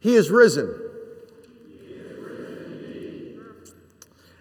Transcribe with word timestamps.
He 0.00 0.14
is 0.14 0.30
risen. 0.30 0.84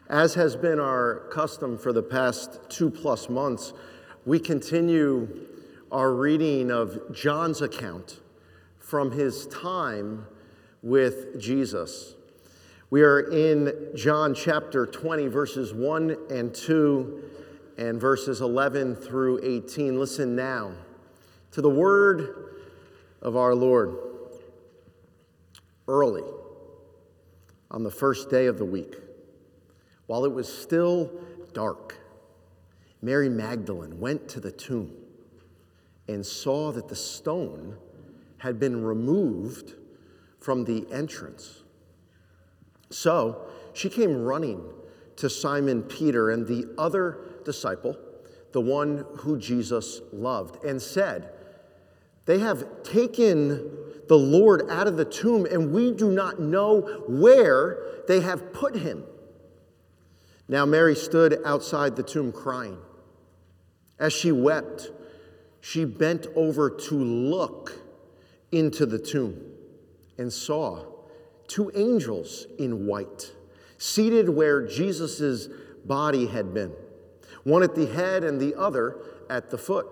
As 0.09 0.35
has 0.35 0.55
been 0.55 0.79
our 0.79 1.27
custom 1.31 1.77
for 1.77 1.91
the 1.91 2.03
past 2.03 2.59
two 2.69 2.89
plus 2.89 3.27
months, 3.27 3.73
we 4.25 4.39
continue 4.39 5.27
our 5.91 6.13
reading 6.13 6.69
of 6.71 7.13
John's 7.13 7.61
account 7.61 8.19
from 8.79 9.11
his 9.11 9.47
time 9.47 10.25
with 10.83 11.39
Jesus. 11.39 12.13
We 12.89 13.01
are 13.01 13.19
in 13.19 13.89
John 13.95 14.33
chapter 14.33 14.85
20, 14.85 15.27
verses 15.27 15.73
1 15.73 16.15
and 16.29 16.53
2, 16.53 17.23
and 17.77 17.99
verses 17.99 18.41
11 18.41 18.95
through 18.95 19.41
18. 19.43 19.99
Listen 19.99 20.35
now 20.35 20.71
to 21.51 21.61
the 21.61 21.69
word 21.69 22.53
of 23.21 23.35
our 23.35 23.55
Lord. 23.55 23.97
Early 25.87 26.23
on 27.71 27.83
the 27.83 27.91
first 27.91 28.29
day 28.29 28.47
of 28.47 28.57
the 28.57 28.65
week, 28.65 28.95
while 30.05 30.25
it 30.25 30.31
was 30.31 30.51
still 30.51 31.11
dark, 31.53 31.97
Mary 33.01 33.29
Magdalene 33.29 33.99
went 33.99 34.27
to 34.29 34.39
the 34.39 34.51
tomb 34.51 34.91
and 36.07 36.25
saw 36.25 36.71
that 36.71 36.87
the 36.87 36.95
stone 36.95 37.77
had 38.37 38.59
been 38.59 38.83
removed 38.83 39.75
from 40.39 40.65
the 40.65 40.85
entrance. 40.91 41.63
So 42.89 43.47
she 43.73 43.89
came 43.89 44.23
running 44.23 44.63
to 45.17 45.29
Simon 45.29 45.83
Peter 45.83 46.29
and 46.29 46.47
the 46.47 46.73
other 46.77 47.17
disciple, 47.43 47.97
the 48.51 48.61
one 48.61 49.05
who 49.17 49.37
Jesus 49.37 50.01
loved, 50.13 50.63
and 50.63 50.81
said, 50.81 51.31
They 52.25 52.39
have 52.39 52.83
taken 52.83 53.86
the 54.07 54.17
Lord 54.17 54.69
out 54.69 54.87
of 54.87 54.97
the 54.97 55.05
tomb, 55.05 55.45
and 55.45 55.71
we 55.71 55.91
do 55.91 56.11
not 56.11 56.39
know 56.39 56.81
where 57.07 57.79
they 58.07 58.21
have 58.21 58.53
put 58.53 58.75
him. 58.75 59.03
Now 60.47 60.65
Mary 60.65 60.95
stood 60.95 61.39
outside 61.45 61.95
the 61.95 62.03
tomb 62.03 62.31
crying. 62.31 62.77
As 63.99 64.13
she 64.13 64.31
wept, 64.31 64.91
she 65.59 65.83
bent 65.83 66.27
over 66.35 66.69
to 66.69 66.95
look 66.95 67.81
into 68.51 68.85
the 68.85 68.99
tomb 68.99 69.41
and 70.17 70.31
saw 70.31 70.85
two 71.47 71.71
angels 71.75 72.45
in 72.57 72.85
white 72.85 73.31
seated 73.77 74.29
where 74.29 74.65
Jesus' 74.65 75.47
body 75.85 76.27
had 76.27 76.53
been, 76.53 76.71
one 77.43 77.63
at 77.63 77.75
the 77.75 77.85
head 77.85 78.23
and 78.23 78.39
the 78.39 78.55
other 78.55 78.97
at 79.29 79.49
the 79.49 79.57
foot. 79.57 79.87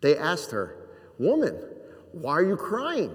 They 0.00 0.16
asked 0.16 0.50
her, 0.52 0.76
Woman, 1.18 1.58
why 2.12 2.32
are 2.32 2.44
you 2.44 2.56
crying? 2.56 3.14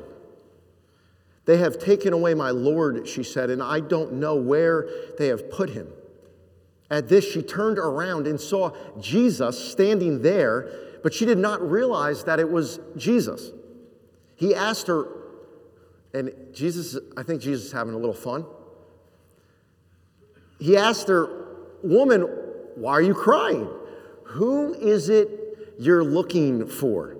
They 1.46 1.58
have 1.58 1.78
taken 1.78 2.14
away 2.14 2.34
my 2.34 2.50
Lord, 2.50 3.08
she 3.08 3.24
said, 3.24 3.50
and 3.50 3.62
I 3.62 3.80
don't 3.80 4.14
know 4.14 4.36
where 4.36 4.88
they 5.18 5.28
have 5.28 5.52
put 5.52 5.70
him. 5.70 5.88
At 6.90 7.08
this, 7.08 7.32
she 7.32 7.42
turned 7.42 7.78
around 7.78 8.28
and 8.28 8.40
saw 8.40 8.72
Jesus 9.00 9.72
standing 9.72 10.22
there, 10.22 10.72
but 11.04 11.14
she 11.14 11.26
did 11.26 11.38
not 11.38 11.62
realize 11.62 12.24
that 12.24 12.40
it 12.40 12.50
was 12.50 12.80
Jesus. 12.98 13.52
He 14.36 14.56
asked 14.56 14.88
her, 14.88 15.08
and 16.14 16.32
Jesus, 16.54 16.98
I 17.18 17.24
think 17.24 17.42
Jesus 17.42 17.66
is 17.66 17.72
having 17.72 17.94
a 17.94 17.98
little 17.98 18.14
fun. 18.14 18.46
He 20.60 20.78
asked 20.78 21.08
her, 21.10 21.46
Woman, 21.84 22.22
why 22.76 22.94
are 22.94 23.02
you 23.02 23.14
crying? 23.14 23.70
Who 24.24 24.74
is 24.74 25.10
it 25.10 25.76
you're 25.78 26.04
looking 26.04 26.68
for? 26.68 27.18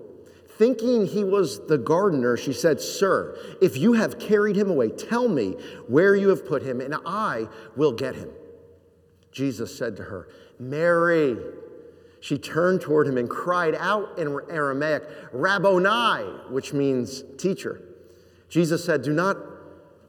Thinking 0.58 1.06
he 1.06 1.24
was 1.24 1.68
the 1.68 1.78
gardener, 1.78 2.38
she 2.38 2.54
said, 2.54 2.80
Sir, 2.80 3.38
if 3.62 3.78
you 3.78 3.94
have 3.94 4.20
carried 4.20 4.56
him 4.56 4.70
away, 4.70 4.90
tell 4.90 5.28
me 5.28 5.58
where 5.88 6.16
you 6.16 6.30
have 6.30 6.46
put 6.46 6.64
him, 6.64 6.80
and 6.80 6.96
I 7.06 7.48
will 7.76 7.92
get 7.92 8.16
him. 8.16 8.30
Jesus 9.32 9.78
said 9.78 9.98
to 9.98 10.04
her, 10.04 10.30
Mary. 10.60 11.38
She 12.22 12.40
turned 12.40 12.82
toward 12.82 13.06
him 13.06 13.20
and 13.20 13.30
cried 13.30 13.76
out 13.76 14.18
in 14.18 14.40
Aramaic, 14.50 15.04
Rabboni, 15.32 16.24
which 16.50 16.74
means 16.74 17.24
teacher. 17.38 17.82
Jesus 18.50 18.84
said, 18.84 19.04
Do 19.04 19.14
not 19.14 19.38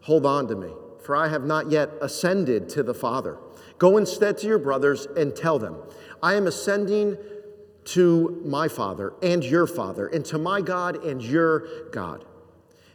hold 0.00 0.24
on 0.24 0.48
to 0.48 0.54
me, 0.54 0.70
for 1.02 1.14
I 1.14 1.28
have 1.28 1.44
not 1.44 1.70
yet 1.70 1.90
ascended 2.00 2.70
to 2.70 2.82
the 2.82 2.94
Father. 2.94 3.36
Go 3.76 3.98
instead 3.98 4.38
to 4.38 4.46
your 4.46 4.58
brothers 4.58 5.06
and 5.16 5.36
tell 5.36 5.58
them, 5.58 5.76
I 6.22 6.34
am 6.34 6.46
ascending 6.46 7.18
to 7.86 8.42
my 8.44 8.68
Father 8.68 9.14
and 9.22 9.44
your 9.44 9.66
Father, 9.66 10.08
and 10.08 10.24
to 10.26 10.38
my 10.38 10.60
God 10.60 11.04
and 11.04 11.22
your 11.22 11.90
God. 11.90 12.24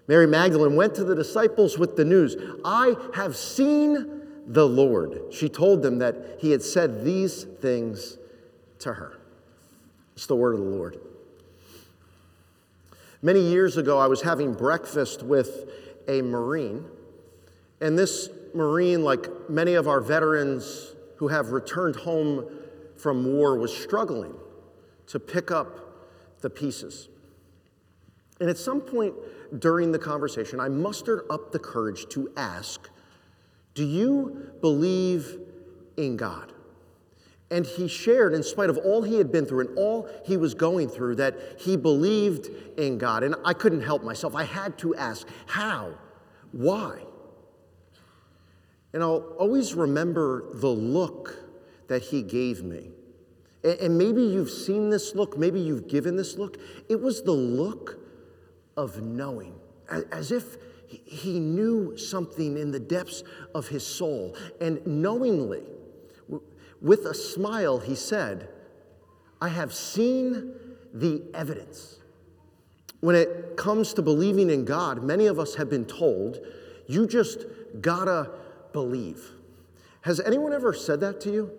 Mary 0.07 0.27
Magdalene 0.27 0.75
went 0.75 0.93
to 0.95 1.03
the 1.03 1.15
disciples 1.15 1.77
with 1.77 1.95
the 1.95 2.03
news 2.03 2.35
I 2.65 2.95
have 3.15 3.35
seen 3.35 4.21
the 4.47 4.67
Lord. 4.67 5.21
She 5.31 5.47
told 5.47 5.81
them 5.81 5.99
that 5.99 6.37
he 6.39 6.51
had 6.51 6.61
said 6.61 7.05
these 7.05 7.43
things 7.43 8.17
to 8.79 8.93
her. 8.93 9.17
It's 10.15 10.25
the 10.25 10.35
word 10.35 10.55
of 10.55 10.59
the 10.59 10.65
Lord. 10.65 10.99
Many 13.21 13.39
years 13.39 13.77
ago, 13.77 13.97
I 13.97 14.07
was 14.07 14.21
having 14.21 14.53
breakfast 14.53 15.23
with 15.23 15.69
a 16.07 16.21
Marine, 16.21 16.85
and 17.79 17.97
this 17.97 18.29
Marine, 18.53 19.03
like 19.03 19.27
many 19.49 19.75
of 19.75 19.87
our 19.87 20.01
veterans 20.01 20.93
who 21.17 21.29
have 21.29 21.51
returned 21.51 21.95
home 21.95 22.45
from 22.97 23.33
war, 23.33 23.57
was 23.57 23.75
struggling 23.75 24.33
to 25.11 25.19
pick 25.19 25.51
up 25.51 26.39
the 26.41 26.49
pieces. 26.49 27.09
And 28.39 28.49
at 28.49 28.57
some 28.57 28.81
point 28.81 29.13
during 29.59 29.91
the 29.91 29.99
conversation, 29.99 30.59
I 30.59 30.69
mustered 30.69 31.23
up 31.29 31.51
the 31.51 31.59
courage 31.59 32.07
to 32.09 32.31
ask, 32.37 32.89
Do 33.75 33.85
you 33.85 34.51
believe 34.61 35.37
in 35.97 36.17
God? 36.17 36.53
And 37.51 37.65
he 37.65 37.89
shared, 37.89 38.33
in 38.33 38.41
spite 38.43 38.69
of 38.69 38.77
all 38.77 39.01
he 39.01 39.17
had 39.17 39.29
been 39.29 39.45
through 39.45 39.67
and 39.67 39.77
all 39.77 40.09
he 40.25 40.37
was 40.37 40.53
going 40.53 40.87
through, 40.87 41.15
that 41.15 41.35
he 41.59 41.75
believed 41.75 42.47
in 42.77 42.97
God. 42.97 43.23
And 43.23 43.35
I 43.43 43.53
couldn't 43.53 43.81
help 43.81 44.03
myself. 44.03 44.33
I 44.33 44.45
had 44.45 44.77
to 44.79 44.95
ask, 44.95 45.27
How? 45.45 45.93
Why? 46.53 47.01
And 48.93 49.03
I'll 49.03 49.35
always 49.37 49.73
remember 49.73 50.45
the 50.53 50.69
look 50.69 51.35
that 51.89 52.01
he 52.01 52.23
gave 52.23 52.63
me. 52.63 52.91
And 53.63 53.97
maybe 53.97 54.23
you've 54.23 54.49
seen 54.49 54.89
this 54.89 55.13
look, 55.13 55.37
maybe 55.37 55.59
you've 55.59 55.87
given 55.87 56.15
this 56.15 56.37
look. 56.37 56.57
It 56.89 56.99
was 56.99 57.21
the 57.21 57.31
look 57.31 57.99
of 58.75 59.01
knowing, 59.01 59.53
as 60.11 60.31
if 60.31 60.57
he 60.87 61.39
knew 61.39 61.95
something 61.95 62.57
in 62.57 62.71
the 62.71 62.79
depths 62.79 63.23
of 63.53 63.67
his 63.67 63.85
soul. 63.85 64.35
And 64.59 64.85
knowingly, 64.85 65.61
with 66.81 67.05
a 67.05 67.13
smile, 67.13 67.79
he 67.79 67.95
said, 67.95 68.49
I 69.39 69.49
have 69.49 69.73
seen 69.73 70.53
the 70.93 71.23
evidence. 71.33 71.99
When 72.99 73.15
it 73.15 73.57
comes 73.57 73.93
to 73.93 74.01
believing 74.01 74.49
in 74.49 74.65
God, 74.65 75.03
many 75.03 75.27
of 75.27 75.39
us 75.39 75.55
have 75.55 75.69
been 75.69 75.85
told, 75.85 76.39
you 76.87 77.07
just 77.07 77.45
gotta 77.79 78.31
believe. 78.73 79.31
Has 80.01 80.19
anyone 80.19 80.53
ever 80.53 80.73
said 80.73 80.99
that 81.01 81.21
to 81.21 81.31
you? 81.31 81.51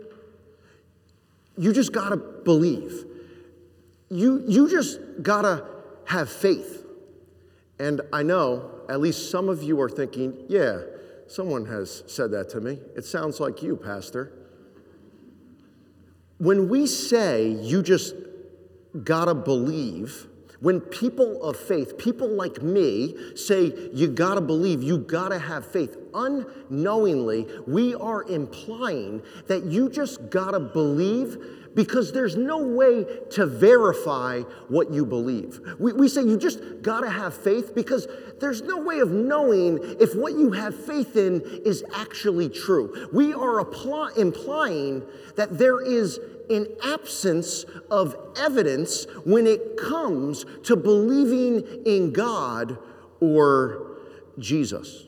You 1.56 1.72
just 1.72 1.92
gotta 1.92 2.16
believe. 2.16 3.04
You, 4.10 4.44
you 4.46 4.70
just 4.70 5.00
gotta 5.22 5.66
have 6.06 6.30
faith. 6.30 6.84
And 7.78 8.00
I 8.12 8.22
know 8.22 8.70
at 8.88 9.00
least 9.00 9.30
some 9.30 9.48
of 9.48 9.62
you 9.62 9.80
are 9.80 9.88
thinking, 9.88 10.44
yeah, 10.48 10.82
someone 11.26 11.66
has 11.66 12.04
said 12.06 12.30
that 12.32 12.48
to 12.50 12.60
me. 12.60 12.78
It 12.96 13.04
sounds 13.04 13.40
like 13.40 13.62
you, 13.62 13.76
Pastor. 13.76 14.32
When 16.38 16.68
we 16.68 16.86
say 16.86 17.48
you 17.48 17.82
just 17.82 18.14
gotta 19.04 19.34
believe, 19.34 20.26
when 20.62 20.80
people 20.80 21.42
of 21.42 21.56
faith, 21.56 21.98
people 21.98 22.28
like 22.28 22.62
me, 22.62 23.16
say 23.34 23.72
you 23.92 24.06
gotta 24.06 24.40
believe, 24.40 24.82
you 24.82 24.98
gotta 24.98 25.38
have 25.38 25.66
faith, 25.66 25.96
unknowingly, 26.14 27.48
we 27.66 27.96
are 27.96 28.22
implying 28.24 29.20
that 29.48 29.64
you 29.64 29.90
just 29.90 30.30
gotta 30.30 30.60
believe 30.60 31.36
because 31.74 32.12
there's 32.12 32.36
no 32.36 32.58
way 32.58 33.04
to 33.30 33.46
verify 33.46 34.40
what 34.68 34.92
you 34.92 35.04
believe. 35.04 35.60
We, 35.78 35.92
we 35.94 36.08
say 36.08 36.22
you 36.22 36.36
just 36.36 36.60
gotta 36.82 37.10
have 37.10 37.34
faith 37.34 37.74
because 37.74 38.06
there's 38.40 38.62
no 38.62 38.78
way 38.78 39.00
of 39.00 39.10
knowing 39.10 39.78
if 40.00 40.14
what 40.14 40.34
you 40.34 40.52
have 40.52 40.76
faith 40.84 41.16
in 41.16 41.40
is 41.64 41.84
actually 41.94 42.48
true. 42.48 43.08
We 43.12 43.32
are 43.32 43.58
apply, 43.60 44.12
implying 44.16 45.02
that 45.36 45.58
there 45.58 45.80
is 45.80 46.20
an 46.50 46.66
absence 46.84 47.64
of 47.90 48.16
evidence 48.36 49.06
when 49.24 49.46
it 49.46 49.76
comes 49.76 50.44
to 50.64 50.76
believing 50.76 51.62
in 51.84 52.12
God 52.12 52.78
or 53.20 53.98
Jesus. 54.38 55.06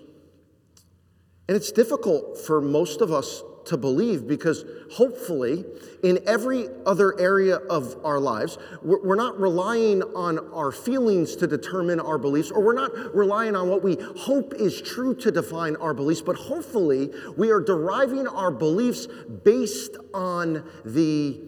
And 1.49 1.57
it's 1.57 1.73
difficult 1.73 2.39
for 2.39 2.61
most 2.61 3.01
of 3.01 3.13
us 3.13 3.43
to 3.67 3.77
believe 3.77 4.27
because 4.27 4.65
hopefully, 4.93 5.65
in 6.03 6.19
every 6.27 6.69
other 6.87 7.19
area 7.19 7.57
of 7.57 7.97
our 8.05 8.21
lives, 8.21 8.59
we're 8.83 9.15
not 9.15 9.41
relying 9.41 10.03
on 10.15 10.39
our 10.53 10.71
feelings 10.71 11.37
to 11.37 11.47
determine 11.47 12.01
our 12.01 12.19
beliefs, 12.19 12.51
or 12.51 12.63
we're 12.63 12.75
not 12.75 13.15
relying 13.15 13.57
on 13.57 13.69
what 13.69 13.83
we 13.83 13.97
hope 14.19 14.55
is 14.55 14.81
true 14.83 15.15
to 15.17 15.31
define 15.31 15.77
our 15.77 15.95
beliefs, 15.95 16.21
but 16.21 16.37
hopefully, 16.37 17.11
we 17.37 17.51
are 17.51 17.61
deriving 17.61 18.27
our 18.27 18.51
beliefs 18.51 19.07
based 19.45 19.97
on 20.13 20.69
the 20.85 21.41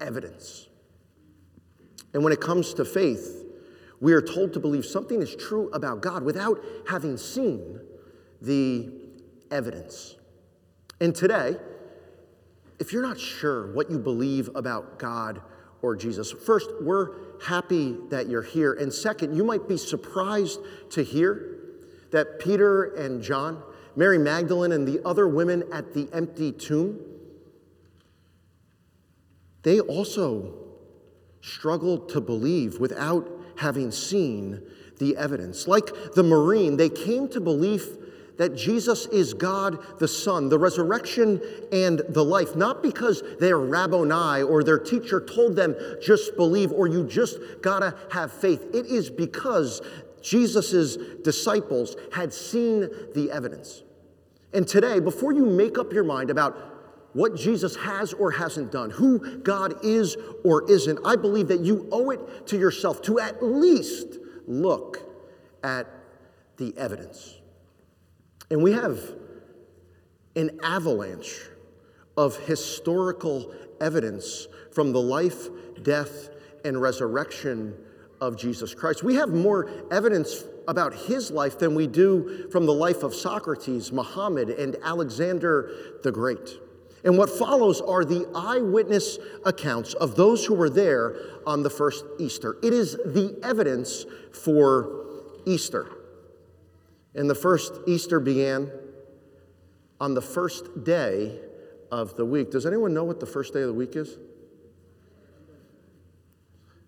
evidence. 0.00 0.68
And 2.14 2.24
when 2.24 2.32
it 2.32 2.40
comes 2.40 2.74
to 2.74 2.84
faith, 2.84 3.44
we 4.00 4.12
are 4.12 4.22
told 4.22 4.52
to 4.52 4.60
believe 4.60 4.84
something 4.84 5.20
is 5.20 5.34
true 5.34 5.70
about 5.70 6.02
God 6.02 6.22
without 6.22 6.60
having 6.88 7.16
seen 7.16 7.80
the 8.40 8.92
evidence. 9.50 10.17
And 11.00 11.14
today, 11.14 11.56
if 12.78 12.92
you're 12.92 13.02
not 13.02 13.18
sure 13.18 13.72
what 13.72 13.90
you 13.90 13.98
believe 13.98 14.50
about 14.54 14.98
God 14.98 15.40
or 15.82 15.94
Jesus, 15.96 16.32
first, 16.32 16.70
we're 16.80 17.10
happy 17.42 17.96
that 18.10 18.28
you're 18.28 18.42
here. 18.42 18.72
And 18.72 18.92
second, 18.92 19.36
you 19.36 19.44
might 19.44 19.68
be 19.68 19.76
surprised 19.76 20.60
to 20.90 21.02
hear 21.02 21.56
that 22.10 22.38
Peter 22.40 22.94
and 22.94 23.22
John, 23.22 23.62
Mary 23.94 24.18
Magdalene, 24.18 24.72
and 24.72 24.86
the 24.86 25.00
other 25.06 25.28
women 25.28 25.64
at 25.72 25.94
the 25.94 26.08
empty 26.12 26.52
tomb, 26.52 27.00
they 29.62 29.80
also 29.80 30.54
struggled 31.40 32.08
to 32.10 32.20
believe 32.20 32.78
without 32.78 33.28
having 33.58 33.90
seen 33.90 34.62
the 34.98 35.16
evidence. 35.16 35.68
Like 35.68 36.14
the 36.14 36.22
Marine, 36.22 36.76
they 36.76 36.88
came 36.88 37.28
to 37.28 37.40
belief 37.40 37.86
that 38.38 38.56
Jesus 38.56 39.06
is 39.06 39.34
God 39.34 39.98
the 39.98 40.08
Son, 40.08 40.48
the 40.48 40.58
resurrection 40.58 41.40
and 41.70 42.00
the 42.08 42.24
life, 42.24 42.56
not 42.56 42.82
because 42.82 43.22
they're 43.38 43.58
Rabboni 43.58 44.42
or 44.42 44.64
their 44.64 44.78
teacher 44.78 45.20
told 45.20 45.56
them 45.56 45.76
just 46.00 46.36
believe 46.36 46.72
or 46.72 46.86
you 46.86 47.04
just 47.04 47.38
gotta 47.60 47.94
have 48.10 48.32
faith. 48.32 48.64
It 48.74 48.86
is 48.86 49.10
because 49.10 49.82
Jesus' 50.22 50.96
disciples 51.22 51.96
had 52.12 52.32
seen 52.32 52.88
the 53.14 53.30
evidence. 53.30 53.82
And 54.52 54.66
today, 54.66 55.00
before 55.00 55.32
you 55.32 55.44
make 55.44 55.76
up 55.76 55.92
your 55.92 56.04
mind 56.04 56.30
about 56.30 56.56
what 57.12 57.34
Jesus 57.34 57.74
has 57.76 58.12
or 58.12 58.30
hasn't 58.30 58.70
done, 58.70 58.90
who 58.90 59.38
God 59.38 59.84
is 59.84 60.16
or 60.44 60.70
isn't, 60.70 60.98
I 61.04 61.16
believe 61.16 61.48
that 61.48 61.60
you 61.60 61.88
owe 61.90 62.10
it 62.10 62.46
to 62.48 62.58
yourself 62.58 63.02
to 63.02 63.18
at 63.18 63.42
least 63.42 64.18
look 64.46 65.02
at 65.62 65.86
the 66.56 66.76
evidence. 66.76 67.37
And 68.50 68.62
we 68.62 68.72
have 68.72 68.98
an 70.36 70.58
avalanche 70.62 71.40
of 72.16 72.36
historical 72.36 73.54
evidence 73.80 74.48
from 74.72 74.92
the 74.92 75.00
life, 75.00 75.48
death, 75.82 76.30
and 76.64 76.80
resurrection 76.80 77.74
of 78.20 78.36
Jesus 78.36 78.74
Christ. 78.74 79.02
We 79.02 79.14
have 79.16 79.30
more 79.30 79.70
evidence 79.90 80.44
about 80.66 80.92
his 80.92 81.30
life 81.30 81.58
than 81.58 81.74
we 81.74 81.86
do 81.86 82.48
from 82.50 82.66
the 82.66 82.74
life 82.74 83.02
of 83.02 83.14
Socrates, 83.14 83.92
Muhammad, 83.92 84.50
and 84.50 84.76
Alexander 84.82 85.70
the 86.02 86.12
Great. 86.12 86.58
And 87.04 87.16
what 87.16 87.30
follows 87.30 87.80
are 87.80 88.04
the 88.04 88.28
eyewitness 88.34 89.18
accounts 89.44 89.94
of 89.94 90.16
those 90.16 90.44
who 90.44 90.54
were 90.54 90.68
there 90.68 91.16
on 91.46 91.62
the 91.62 91.70
first 91.70 92.04
Easter. 92.18 92.56
It 92.62 92.72
is 92.72 92.92
the 93.04 93.38
evidence 93.42 94.04
for 94.32 95.06
Easter. 95.46 95.97
And 97.14 97.28
the 97.28 97.34
first 97.34 97.72
Easter 97.86 98.20
began 98.20 98.70
on 100.00 100.14
the 100.14 100.22
first 100.22 100.84
day 100.84 101.38
of 101.90 102.16
the 102.16 102.24
week. 102.24 102.50
Does 102.50 102.66
anyone 102.66 102.94
know 102.94 103.04
what 103.04 103.20
the 103.20 103.26
first 103.26 103.52
day 103.52 103.62
of 103.62 103.68
the 103.68 103.74
week 103.74 103.96
is? 103.96 104.18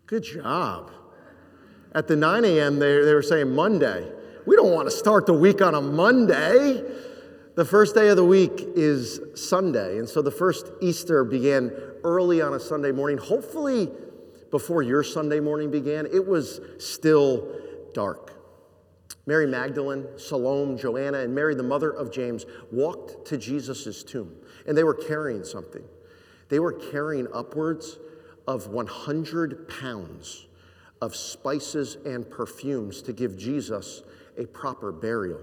Good 0.07 0.23
job. 0.23 0.93
At 1.95 2.07
the 2.07 2.17
9 2.17 2.45
a.m., 2.45 2.79
they, 2.79 3.03
they 3.03 3.15
were 3.15 3.23
saying 3.23 3.55
Monday. 3.55 4.11
We 4.47 4.57
don't 4.57 4.73
want 4.73 4.89
to 4.89 4.97
start 4.97 5.27
the 5.27 5.33
week 5.33 5.61
on 5.63 5.75
a 5.75 5.81
Monday. 5.81 6.83
The 7.57 7.65
first 7.65 7.95
day 7.95 8.09
of 8.09 8.17
the 8.17 8.25
week 8.25 8.53
is 8.75 9.21
Sunday. 9.35 9.99
And 9.99 10.09
so 10.09 10.23
the 10.23 10.31
first 10.31 10.71
Easter 10.81 11.25
began 11.25 11.73
early 12.05 12.41
on 12.41 12.55
a 12.55 12.61
Sunday 12.61 12.93
morning. 12.93 13.19
Hopefully, 13.19 13.91
before 14.51 14.83
your 14.83 15.03
Sunday 15.03 15.41
morning 15.41 15.71
began, 15.71 16.07
it 16.07 16.27
was 16.27 16.61
still 16.79 17.49
dark. 17.93 18.40
Mary 19.27 19.47
Magdalene, 19.47 20.07
Salome, 20.17 20.77
Joanna, 20.77 21.19
and 21.19 21.35
Mary, 21.35 21.55
the 21.55 21.63
mother 21.63 21.91
of 21.91 22.11
James, 22.11 22.47
walked 22.73 23.27
to 23.27 23.37
Jesus' 23.37 24.03
tomb, 24.03 24.35
and 24.67 24.77
they 24.77 24.85
were 24.85 24.95
carrying 24.95 25.45
something. 25.45 25.85
They 26.49 26.59
were 26.59 26.73
carrying 26.73 27.29
upwards 27.33 27.99
of 28.47 28.69
100 28.69 29.69
pounds 29.69 30.47
of 31.01 31.15
spices 31.15 31.97
and 32.05 32.29
perfumes 32.29 33.03
to 33.03 33.13
give 33.13 33.37
Jesus 33.37 34.03
a 34.37 34.47
proper 34.47 34.93
burial. 34.93 35.41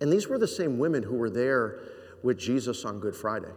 And 0.00 0.12
these 0.12 0.28
were 0.28 0.38
the 0.38 0.48
same 0.48 0.78
women 0.78 1.02
who 1.02 1.16
were 1.16 1.30
there 1.30 1.80
with 2.22 2.38
Jesus 2.38 2.84
on 2.84 3.00
Good 3.00 3.16
Friday. 3.16 3.52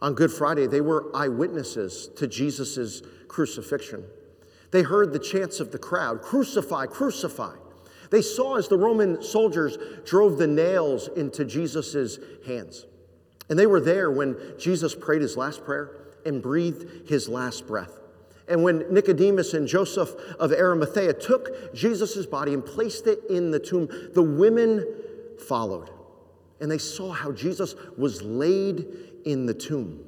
On 0.00 0.14
Good 0.14 0.32
Friday, 0.32 0.66
they 0.66 0.80
were 0.80 1.10
eyewitnesses 1.14 2.08
to 2.16 2.26
Jesus' 2.26 3.02
crucifixion. 3.28 4.04
They 4.70 4.82
heard 4.82 5.12
the 5.12 5.18
chants 5.18 5.60
of 5.60 5.72
the 5.72 5.78
crowd 5.78 6.22
crucify, 6.22 6.86
crucify. 6.86 7.56
They 8.10 8.22
saw 8.22 8.56
as 8.56 8.68
the 8.68 8.76
Roman 8.76 9.22
soldiers 9.22 9.78
drove 10.04 10.36
the 10.36 10.46
nails 10.46 11.08
into 11.16 11.44
Jesus' 11.44 12.18
hands. 12.46 12.86
And 13.48 13.58
they 13.58 13.66
were 13.66 13.80
there 13.80 14.10
when 14.10 14.36
Jesus 14.58 14.94
prayed 14.94 15.22
his 15.22 15.36
last 15.36 15.64
prayer 15.64 15.96
and 16.26 16.42
breathed 16.42 17.08
his 17.08 17.28
last 17.28 17.66
breath. 17.66 17.98
And 18.48 18.64
when 18.64 18.92
Nicodemus 18.92 19.54
and 19.54 19.66
Joseph 19.68 20.10
of 20.40 20.52
Arimathea 20.52 21.14
took 21.14 21.72
Jesus' 21.72 22.26
body 22.26 22.52
and 22.52 22.66
placed 22.66 23.06
it 23.06 23.20
in 23.30 23.52
the 23.52 23.60
tomb, 23.60 23.88
the 24.12 24.22
women 24.22 24.84
followed. 25.38 25.90
And 26.60 26.70
they 26.70 26.78
saw 26.78 27.12
how 27.12 27.30
Jesus 27.30 27.74
was 27.96 28.22
laid 28.22 28.86
in 29.24 29.46
the 29.46 29.54
tomb. 29.54 30.04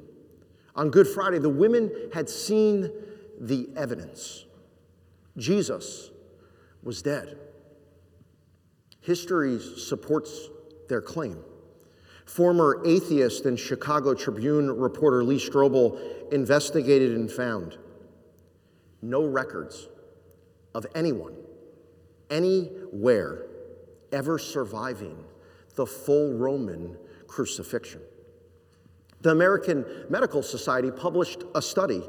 On 0.75 0.89
Good 0.89 1.07
Friday, 1.07 1.39
the 1.39 1.49
women 1.49 1.89
had 2.13 2.29
seen 2.29 2.91
the 3.39 3.69
evidence. 3.77 4.45
Jesus 5.37 6.11
was 6.83 7.01
dead. 7.01 7.37
History 9.03 9.59
supports 9.59 10.49
their 10.87 11.01
claim. 11.01 11.37
Former 12.25 12.81
atheist 12.85 13.45
and 13.45 13.59
Chicago 13.59 14.13
Tribune 14.13 14.71
reporter 14.71 15.23
Lee 15.25 15.37
Strobel 15.37 16.31
investigated 16.31 17.11
and 17.11 17.29
found 17.29 17.77
no 19.01 19.25
records 19.25 19.89
of 20.73 20.87
anyone, 20.95 21.35
anywhere, 22.29 23.45
ever 24.13 24.39
surviving 24.39 25.21
the 25.75 25.85
full 25.85 26.33
Roman 26.37 26.97
crucifixion. 27.27 27.99
The 29.19 29.31
American 29.31 29.85
Medical 30.09 30.41
Society 30.41 30.91
published 30.91 31.43
a 31.55 31.61
study 31.61 32.03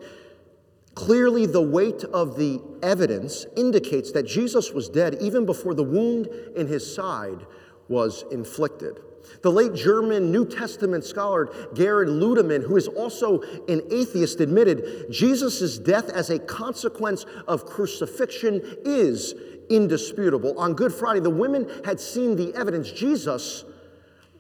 Clearly, 0.94 1.46
the 1.46 1.62
weight 1.62 2.04
of 2.04 2.36
the 2.36 2.60
evidence 2.82 3.46
indicates 3.56 4.12
that 4.12 4.26
Jesus 4.26 4.72
was 4.72 4.88
dead 4.88 5.18
even 5.20 5.44
before 5.44 5.74
the 5.74 5.82
wound 5.82 6.28
in 6.54 6.66
his 6.66 6.94
side 6.94 7.46
was 7.88 8.24
inflicted. 8.30 9.00
The 9.42 9.50
late 9.50 9.74
German 9.74 10.30
New 10.30 10.46
Testament 10.46 11.04
scholar 11.04 11.46
Gerhard 11.74 12.08
Ludemann, 12.08 12.62
who 12.62 12.76
is 12.76 12.88
also 12.88 13.40
an 13.68 13.82
atheist, 13.90 14.40
admitted 14.40 15.10
Jesus' 15.10 15.78
death 15.78 16.08
as 16.10 16.30
a 16.30 16.38
consequence 16.38 17.24
of 17.48 17.66
crucifixion 17.66 18.62
is 18.84 19.34
indisputable. 19.70 20.58
On 20.58 20.74
Good 20.74 20.92
Friday, 20.92 21.20
the 21.20 21.30
women 21.30 21.68
had 21.84 21.98
seen 21.98 22.36
the 22.36 22.54
evidence 22.54 22.90
Jesus 22.92 23.64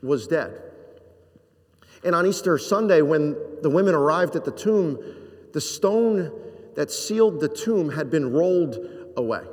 was 0.02 0.26
dead. 0.26 0.60
And 2.04 2.14
on 2.14 2.26
Easter 2.26 2.58
Sunday, 2.58 3.00
when 3.00 3.36
the 3.62 3.70
women 3.70 3.94
arrived 3.94 4.36
at 4.36 4.44
the 4.44 4.52
tomb, 4.52 4.98
the 5.54 5.60
stone 5.60 6.32
that 6.74 6.90
sealed 6.90 7.38
the 7.38 7.48
tomb 7.48 7.88
had 7.88 8.10
been 8.10 8.32
rolled 8.32 8.76
away. 9.16 9.44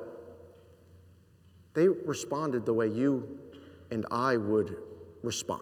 They 1.75 1.87
responded 1.87 2.65
the 2.65 2.73
way 2.73 2.87
you 2.87 3.39
and 3.91 4.07
I 4.09 4.35
would 4.35 4.77
respond. 5.21 5.61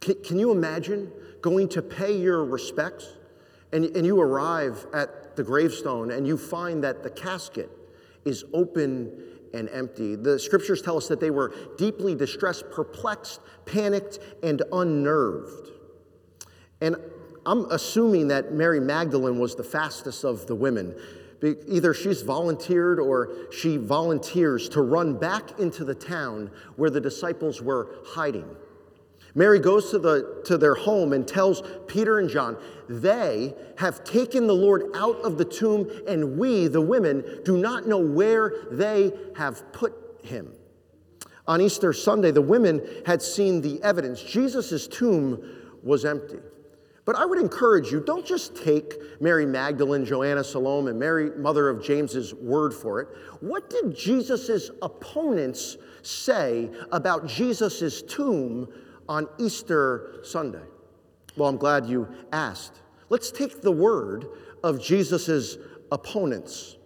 Can, 0.00 0.16
can 0.24 0.38
you 0.40 0.50
imagine 0.50 1.12
going 1.40 1.68
to 1.68 1.82
pay 1.82 2.18
your 2.18 2.44
respects 2.44 3.16
and, 3.72 3.84
and 3.96 4.04
you 4.04 4.20
arrive 4.20 4.84
at 4.92 5.36
the 5.36 5.44
gravestone 5.44 6.10
and 6.10 6.26
you 6.26 6.36
find 6.36 6.82
that 6.82 7.04
the 7.04 7.10
casket 7.10 7.70
is 8.24 8.44
open 8.52 9.22
and 9.54 9.68
empty? 9.68 10.16
The 10.16 10.36
scriptures 10.40 10.82
tell 10.82 10.96
us 10.96 11.06
that 11.06 11.20
they 11.20 11.30
were 11.30 11.54
deeply 11.76 12.16
distressed, 12.16 12.72
perplexed, 12.72 13.40
panicked, 13.66 14.18
and 14.42 14.62
unnerved. 14.72 15.70
And 16.80 16.96
I'm 17.48 17.64
assuming 17.70 18.28
that 18.28 18.52
Mary 18.52 18.78
Magdalene 18.78 19.38
was 19.38 19.54
the 19.54 19.64
fastest 19.64 20.22
of 20.22 20.46
the 20.46 20.54
women. 20.54 20.94
Either 21.42 21.94
she's 21.94 22.20
volunteered 22.20 23.00
or 23.00 23.30
she 23.50 23.78
volunteers 23.78 24.68
to 24.68 24.82
run 24.82 25.18
back 25.18 25.58
into 25.58 25.82
the 25.82 25.94
town 25.94 26.50
where 26.76 26.90
the 26.90 27.00
disciples 27.00 27.62
were 27.62 27.88
hiding. 28.04 28.54
Mary 29.34 29.58
goes 29.58 29.90
to, 29.92 29.98
the, 29.98 30.42
to 30.44 30.58
their 30.58 30.74
home 30.74 31.14
and 31.14 31.26
tells 31.26 31.62
Peter 31.86 32.18
and 32.18 32.28
John, 32.28 32.58
they 32.86 33.54
have 33.78 34.04
taken 34.04 34.46
the 34.46 34.54
Lord 34.54 34.90
out 34.94 35.16
of 35.22 35.38
the 35.38 35.44
tomb, 35.46 35.90
and 36.06 36.36
we, 36.36 36.66
the 36.66 36.82
women, 36.82 37.40
do 37.46 37.56
not 37.56 37.86
know 37.88 37.98
where 37.98 38.52
they 38.70 39.10
have 39.36 39.72
put 39.72 39.94
him. 40.22 40.52
On 41.46 41.62
Easter 41.62 41.94
Sunday, 41.94 42.30
the 42.30 42.42
women 42.42 42.86
had 43.06 43.22
seen 43.22 43.62
the 43.62 43.82
evidence. 43.82 44.22
Jesus' 44.22 44.86
tomb 44.86 45.42
was 45.82 46.04
empty. 46.04 46.40
But 47.08 47.16
I 47.16 47.24
would 47.24 47.38
encourage 47.38 47.90
you 47.90 48.00
don't 48.00 48.26
just 48.26 48.54
take 48.54 48.92
Mary 49.18 49.46
Magdalene, 49.46 50.04
Joanna 50.04 50.44
Salome, 50.44 50.90
and 50.90 51.00
Mary, 51.00 51.30
mother 51.38 51.70
of 51.70 51.82
James's 51.82 52.34
word 52.34 52.74
for 52.74 53.00
it. 53.00 53.08
What 53.40 53.70
did 53.70 53.96
Jesus' 53.96 54.70
opponents 54.82 55.78
say 56.02 56.68
about 56.92 57.26
Jesus' 57.26 58.02
tomb 58.02 58.68
on 59.08 59.26
Easter 59.38 60.20
Sunday? 60.22 60.60
Well, 61.34 61.48
I'm 61.48 61.56
glad 61.56 61.86
you 61.86 62.06
asked. 62.30 62.82
Let's 63.08 63.30
take 63.30 63.62
the 63.62 63.72
word 63.72 64.26
of 64.62 64.78
Jesus' 64.78 65.56
opponents. 65.90 66.76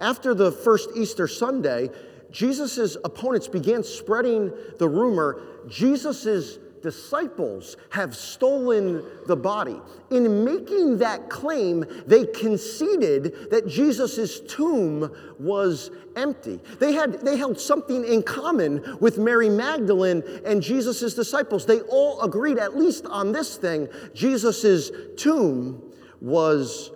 After 0.00 0.32
the 0.32 0.52
first 0.52 0.88
Easter 0.96 1.28
Sunday, 1.28 1.90
Jesus' 2.30 2.96
opponents 3.04 3.46
began 3.46 3.84
spreading 3.84 4.54
the 4.78 4.88
rumor 4.88 5.42
Jesus' 5.68 6.60
disciples 6.86 7.76
have 7.90 8.14
stolen 8.14 9.04
the 9.26 9.34
body. 9.34 9.80
In 10.10 10.44
making 10.44 10.98
that 10.98 11.28
claim, 11.28 11.84
they 12.06 12.26
conceded 12.26 13.50
that 13.50 13.66
Jesus' 13.66 14.38
tomb 14.38 15.12
was 15.40 15.90
empty. 16.14 16.60
They, 16.78 16.92
had, 16.92 17.14
they 17.22 17.36
held 17.36 17.58
something 17.58 18.04
in 18.04 18.22
common 18.22 18.98
with 19.00 19.18
Mary 19.18 19.50
Magdalene 19.50 20.22
and 20.44 20.62
Jesus' 20.62 21.12
disciples. 21.12 21.66
They 21.66 21.80
all 21.80 22.22
agreed, 22.22 22.58
at 22.58 22.76
least 22.76 23.04
on 23.06 23.32
this 23.32 23.56
thing, 23.56 23.88
Jesus' 24.14 24.92
tomb 25.16 25.92
was 26.20 26.92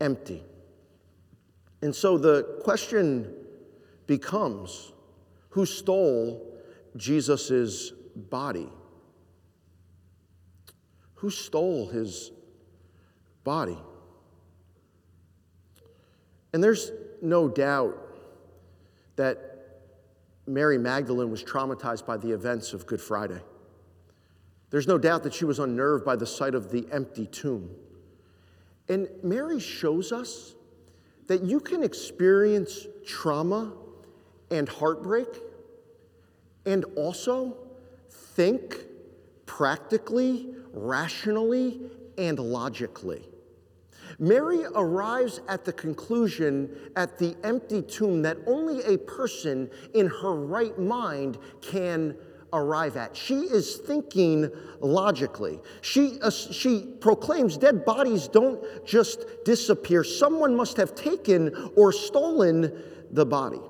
empty. 0.00 0.44
And 1.82 1.92
so 1.92 2.16
the 2.16 2.60
question 2.62 3.34
becomes 4.06 4.92
who 5.48 5.66
stole 5.66 6.48
Jesus' 6.96 7.90
body? 8.14 8.68
Who 11.22 11.30
stole 11.30 11.86
his 11.86 12.32
body? 13.44 13.78
And 16.52 16.62
there's 16.62 16.90
no 17.22 17.48
doubt 17.48 17.96
that 19.14 19.78
Mary 20.48 20.78
Magdalene 20.78 21.30
was 21.30 21.44
traumatized 21.44 22.06
by 22.06 22.16
the 22.16 22.32
events 22.32 22.72
of 22.72 22.86
Good 22.86 23.00
Friday. 23.00 23.40
There's 24.70 24.88
no 24.88 24.98
doubt 24.98 25.22
that 25.22 25.32
she 25.32 25.44
was 25.44 25.60
unnerved 25.60 26.04
by 26.04 26.16
the 26.16 26.26
sight 26.26 26.56
of 26.56 26.72
the 26.72 26.88
empty 26.90 27.28
tomb. 27.28 27.70
And 28.88 29.08
Mary 29.22 29.60
shows 29.60 30.10
us 30.10 30.56
that 31.28 31.44
you 31.44 31.60
can 31.60 31.84
experience 31.84 32.88
trauma 33.06 33.74
and 34.50 34.68
heartbreak 34.68 35.28
and 36.66 36.84
also 36.96 37.56
think 38.10 38.74
practically 39.46 40.56
rationally 40.72 41.80
and 42.18 42.38
logically. 42.38 43.28
Mary 44.18 44.64
arrives 44.74 45.40
at 45.48 45.64
the 45.64 45.72
conclusion 45.72 46.70
at 46.96 47.18
the 47.18 47.36
empty 47.44 47.82
tomb 47.82 48.22
that 48.22 48.36
only 48.46 48.82
a 48.84 48.98
person 48.98 49.70
in 49.94 50.06
her 50.06 50.34
right 50.34 50.78
mind 50.78 51.38
can 51.60 52.16
arrive 52.52 52.96
at. 52.96 53.16
She 53.16 53.34
is 53.34 53.76
thinking 53.76 54.50
logically. 54.80 55.60
She, 55.80 56.18
uh, 56.20 56.30
she 56.30 56.86
proclaims 57.00 57.56
dead 57.56 57.84
bodies 57.84 58.28
don't 58.28 58.62
just 58.86 59.24
disappear, 59.44 60.04
someone 60.04 60.54
must 60.54 60.76
have 60.76 60.94
taken 60.94 61.70
or 61.76 61.92
stolen 61.92 62.72
the 63.10 63.24
body. 63.24 63.60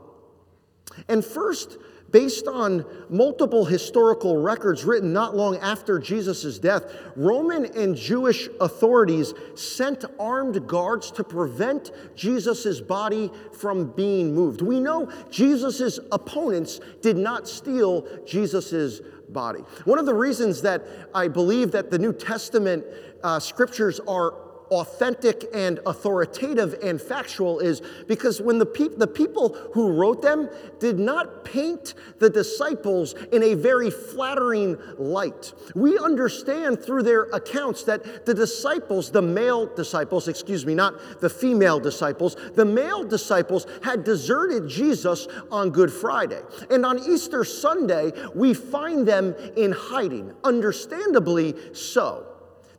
And 1.08 1.24
first, 1.24 1.78
Based 2.12 2.46
on 2.46 2.84
multiple 3.08 3.64
historical 3.64 4.36
records 4.36 4.84
written 4.84 5.12
not 5.12 5.34
long 5.34 5.56
after 5.56 5.98
Jesus' 5.98 6.58
death, 6.58 6.84
Roman 7.16 7.64
and 7.76 7.96
Jewish 7.96 8.48
authorities 8.60 9.32
sent 9.54 10.04
armed 10.20 10.66
guards 10.68 11.10
to 11.12 11.24
prevent 11.24 11.90
Jesus' 12.14 12.80
body 12.80 13.30
from 13.52 13.92
being 13.92 14.34
moved. 14.34 14.60
We 14.60 14.78
know 14.78 15.10
Jesus' 15.30 15.98
opponents 16.12 16.80
did 17.00 17.16
not 17.16 17.48
steal 17.48 18.06
Jesus' 18.26 19.00
body. 19.30 19.60
One 19.86 19.98
of 19.98 20.04
the 20.04 20.14
reasons 20.14 20.60
that 20.62 20.86
I 21.14 21.28
believe 21.28 21.72
that 21.72 21.90
the 21.90 21.98
New 21.98 22.12
Testament 22.12 22.84
uh, 23.24 23.40
scriptures 23.40 24.00
are 24.06 24.34
authentic 24.72 25.44
and 25.52 25.80
authoritative 25.84 26.74
and 26.82 27.00
factual 27.00 27.60
is 27.60 27.82
because 28.08 28.40
when 28.40 28.58
the, 28.58 28.66
pe- 28.66 28.88
the 28.96 29.06
people 29.06 29.50
who 29.74 29.92
wrote 29.92 30.22
them 30.22 30.48
did 30.80 30.98
not 30.98 31.44
paint 31.44 31.94
the 32.20 32.30
disciples 32.30 33.14
in 33.32 33.42
a 33.42 33.54
very 33.54 33.90
flattering 33.90 34.78
light. 34.98 35.52
We 35.74 35.98
understand 35.98 36.82
through 36.82 37.02
their 37.02 37.24
accounts 37.24 37.84
that 37.84 38.24
the 38.24 38.32
disciples, 38.32 39.10
the 39.10 39.22
male 39.22 39.66
disciples, 39.66 40.26
excuse 40.26 40.64
me, 40.64 40.74
not 40.74 41.20
the 41.20 41.28
female 41.28 41.78
disciples, 41.78 42.36
the 42.54 42.64
male 42.64 43.04
disciples 43.04 43.66
had 43.82 44.04
deserted 44.04 44.68
Jesus 44.68 45.28
on 45.50 45.70
Good 45.70 45.92
Friday. 45.92 46.40
And 46.70 46.86
on 46.86 46.98
Easter 46.98 47.44
Sunday, 47.44 48.12
we 48.34 48.54
find 48.54 49.06
them 49.06 49.34
in 49.56 49.72
hiding, 49.72 50.32
understandably 50.44 51.54
so. 51.74 52.31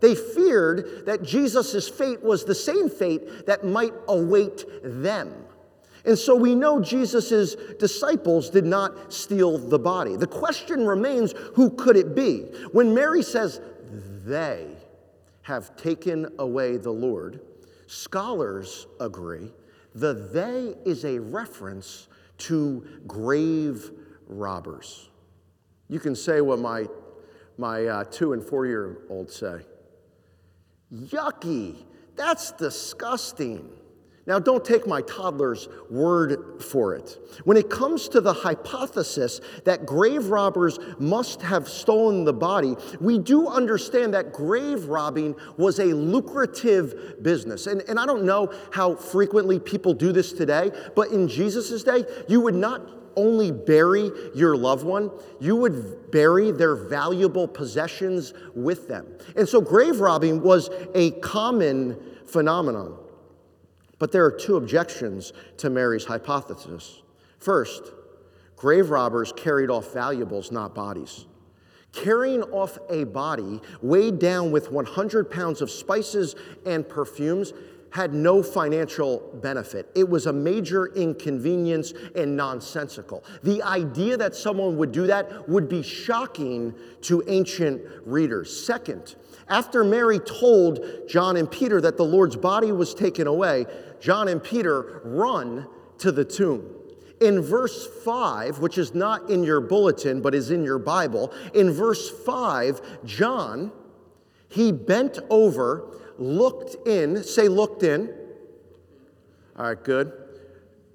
They 0.04 0.16
feared 0.16 1.06
that 1.06 1.24
Jesus' 1.24 1.88
fate 1.88 2.22
was 2.22 2.44
the 2.44 2.54
same 2.54 2.90
fate 2.90 3.46
that 3.46 3.64
might 3.64 3.94
await 4.10 4.66
them. 4.84 5.34
And 6.04 6.20
so 6.20 6.36
we 6.36 6.56
know 6.56 6.82
Jesus' 6.82 7.56
disciples 7.80 8.50
did 8.50 8.66
not 8.66 9.14
steal 9.14 9.58
the 9.58 9.80
body. 9.80 10.18
The 10.18 10.28
question 10.28 10.86
remains 10.86 11.34
who 11.56 11.70
could 11.70 11.96
it 11.96 12.14
be? 12.14 12.40
When 12.74 12.94
Mary 12.94 13.24
says, 13.24 13.62
they 14.26 14.76
have 15.44 15.74
taken 15.78 16.28
away 16.38 16.76
the 16.76 16.92
Lord, 16.92 17.40
scholars 17.88 18.88
agree 19.00 19.54
the 19.96 20.14
they 20.14 20.76
is 20.84 21.06
a 21.06 21.18
reference 21.18 22.10
to 22.40 22.86
grave 23.08 23.90
robbers. 24.28 25.10
You 25.88 26.02
can 26.02 26.14
say 26.14 26.42
what 26.42 26.60
my, 26.60 26.88
my 27.58 27.86
uh, 27.86 28.04
two 28.04 28.34
and 28.34 28.44
four 28.44 28.66
year 28.66 28.98
olds 29.10 29.34
say. 29.34 29.62
Yucky. 30.94 31.76
That's 32.16 32.52
disgusting. 32.52 33.70
Now, 34.26 34.40
don't 34.40 34.64
take 34.64 34.88
my 34.88 35.02
toddler's 35.02 35.68
word 35.90 36.64
for 36.64 36.96
it. 36.96 37.20
When 37.44 37.58
it 37.58 37.70
comes 37.70 38.08
to 38.10 38.22
the 38.22 38.32
hypothesis 38.32 39.42
that 39.66 39.86
grave 39.86 40.28
robbers 40.28 40.80
must 40.98 41.42
have 41.42 41.68
stolen 41.68 42.24
the 42.24 42.32
body, 42.32 42.78
we 43.02 43.20
do 43.20 43.50
understand 43.50 44.14
that 44.14 44.32
grave 44.32 44.86
robbing 44.86 45.36
was 45.58 45.80
a 45.80 45.88
lucrative 45.88 47.22
business. 47.22 47.68
And, 47.68 47.82
and 47.90 48.00
I 48.00 48.06
don't 48.06 48.24
know 48.24 48.54
how 48.72 48.96
frequently 48.96 49.60
people 49.60 49.94
do 49.94 50.14
this 50.14 50.32
today, 50.32 50.72
but 50.96 51.10
in 51.10 51.28
Jesus' 51.28 51.84
day, 51.84 52.06
you 52.30 52.40
would 52.40 52.56
not 52.56 52.82
only 53.18 53.52
bury 53.52 54.10
your 54.34 54.56
loved 54.56 54.86
one, 54.86 55.12
you 55.42 55.58
would 55.58 56.12
bury 56.12 56.52
their 56.52 56.76
valuable 56.76 57.48
possessions 57.48 58.34
with 58.56 58.88
them. 58.88 59.06
And 59.36 59.48
so 59.48 59.60
grave 59.60 60.00
robbing 60.00 60.42
was 60.42 60.70
a 60.96 61.12
common 61.12 61.98
phenomenon. 62.26 62.98
But 64.04 64.12
there 64.12 64.26
are 64.26 64.32
two 64.32 64.58
objections 64.58 65.32
to 65.56 65.70
Mary's 65.70 66.04
hypothesis. 66.04 67.04
First, 67.40 67.94
grave 68.58 68.90
robbers 68.90 69.32
carried 69.32 69.70
off 69.70 69.94
valuables, 69.94 70.52
not 70.52 70.76
bodies. 70.76 71.26
Carrying 71.94 72.44
off 72.52 72.78
a 72.90 73.06
body 73.06 73.62
weighed 73.82 74.20
down 74.20 74.52
with 74.52 74.70
100 74.74 75.32
pounds 75.32 75.62
of 75.62 75.72
spices 75.72 76.36
and 76.66 76.86
perfumes 76.90 77.54
had 77.92 78.14
no 78.14 78.44
financial 78.44 79.20
benefit. 79.42 79.90
It 79.96 80.10
was 80.10 80.26
a 80.26 80.34
major 80.34 80.88
inconvenience 80.88 81.94
and 82.14 82.36
nonsensical. 82.36 83.24
The 83.44 83.64
idea 83.64 84.18
that 84.18 84.36
someone 84.36 84.76
would 84.76 84.92
do 84.92 85.08
that 85.08 85.48
would 85.48 85.70
be 85.70 85.82
shocking 85.82 86.76
to 87.04 87.24
ancient 87.28 87.82
readers. 88.06 88.66
Second, 88.66 89.16
after 89.54 89.84
Mary 89.84 90.18
told 90.18 90.84
John 91.08 91.38
and 91.38 91.50
Peter 91.50 91.80
that 91.80 91.96
the 91.96 92.04
Lord's 92.04 92.36
body 92.36 92.72
was 92.72 92.96
taken 92.96 93.28
away, 93.28 93.68
John 94.02 94.28
and 94.28 94.44
Peter 94.44 95.02
run 95.06 95.68
to 96.00 96.12
the 96.12 96.26
tomb. 96.26 96.76
In 97.22 97.40
verse 97.40 97.88
5, 98.04 98.58
which 98.60 98.80
is 98.80 98.96
not 98.96 99.30
in 99.30 99.44
your 99.44 99.62
bulletin 99.62 100.22
but 100.24 100.34
is 100.34 100.50
in 100.50 100.64
your 100.64 100.80
Bible, 100.80 101.32
in 101.54 101.72
verse 101.72 102.10
5, 102.26 103.06
John, 103.06 103.72
he 104.50 104.72
bent 104.72 105.20
over 105.30 105.86
looked 106.18 106.88
in. 106.88 107.24
Say, 107.24 107.48
looked 107.48 107.84
in. 107.84 108.14
All 109.58 109.68
right, 109.68 109.84
good. 109.84 110.12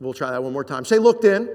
We'll 0.00 0.14
try 0.14 0.32
that 0.32 0.42
one 0.42 0.52
more 0.52 0.64
time. 0.64 0.84
Say, 0.84 0.98
looked 0.98 1.24
in. 1.24 1.48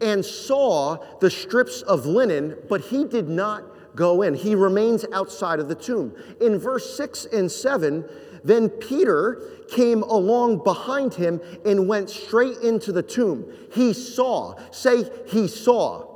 And 0.00 0.24
saw 0.24 0.96
the 1.20 1.30
strips 1.30 1.82
of 1.82 2.06
linen, 2.06 2.56
but 2.68 2.80
he 2.80 3.04
did 3.04 3.28
not 3.28 3.71
go 3.94 4.22
in. 4.22 4.34
He 4.34 4.54
remains 4.54 5.04
outside 5.12 5.60
of 5.60 5.68
the 5.68 5.74
tomb. 5.74 6.14
In 6.40 6.58
verse 6.58 6.96
6 6.96 7.26
and 7.26 7.50
7, 7.50 8.04
then 8.44 8.68
Peter 8.68 9.42
came 9.68 10.02
along 10.02 10.62
behind 10.64 11.14
him 11.14 11.40
and 11.64 11.88
went 11.88 12.10
straight 12.10 12.58
into 12.58 12.92
the 12.92 13.02
tomb. 13.02 13.50
He 13.72 13.92
saw, 13.92 14.58
say, 14.70 15.08
he 15.26 15.48
saw 15.48 16.11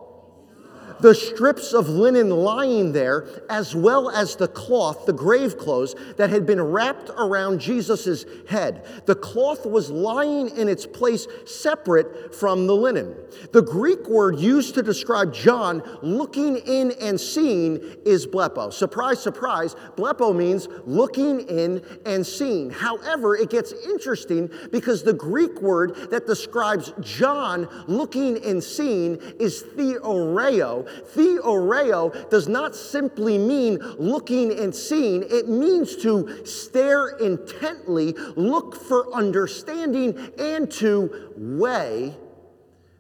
the 1.01 1.15
strips 1.15 1.73
of 1.73 1.89
linen 1.89 2.31
lying 2.31 2.93
there, 2.93 3.27
as 3.49 3.75
well 3.75 4.11
as 4.11 4.37
the 4.37 4.49
cloth, 4.49 5.07
the 5.07 5.13
grave 5.13 5.59
clothes, 5.59 5.95
that 6.17 6.31
had 6.31 6.47
been 6.47 6.61
wrapped 6.61 7.11
around 7.17 7.61
Jesus' 7.61 8.25
head. 8.49 8.85
The 9.07 9.15
cloth 9.15 9.67
was 9.67 9.91
lying 9.91 10.57
in 10.57 10.69
its 10.69 10.87
place 10.87 11.27
separate 11.45 12.35
from 12.35 12.67
the 12.67 12.75
linen. 12.75 13.15
The 13.53 13.63
Greek 13.63 14.09
word 14.09 14.39
used 14.39 14.75
to 14.75 14.83
describe 14.83 15.33
John 15.33 15.83
looking 16.03 16.57
in 16.57 16.93
and 17.01 17.21
seeing 17.21 17.79
is 18.05 18.27
blepo. 18.27 18.73
Surprise, 18.73 19.21
surprise, 19.21 19.75
blepo 19.97 20.35
means 20.35 20.69
looking 20.85 21.41
in 21.41 21.83
and 22.05 22.27
seeing. 22.27 22.71
However, 22.71 23.37
it 23.37 23.51
gets 23.51 23.73
interesting 23.73 24.51
because 24.71 25.03
the 25.03 25.13
Greek 25.13 25.61
word 25.61 26.11
that 26.11 26.27
describes 26.27 26.93
John 27.01 27.69
looking 27.87 28.43
and 28.45 28.63
seeing 28.63 29.17
is 29.39 29.63
theoreo, 29.77 30.86
Theoreo 31.15 32.31
does 32.31 32.49
not 32.49 32.75
simply 32.75 33.39
mean 33.39 33.79
looking 33.99 34.59
and 34.59 34.75
seeing, 34.75 35.25
it 35.29 35.49
means 35.49 35.97
to 35.99 36.45
stare 36.45 37.09
intently, 37.19 38.13
look 38.37 38.75
for 38.77 39.13
understanding, 39.15 40.17
and 40.39 40.71
to 40.73 41.33
weigh 41.37 42.17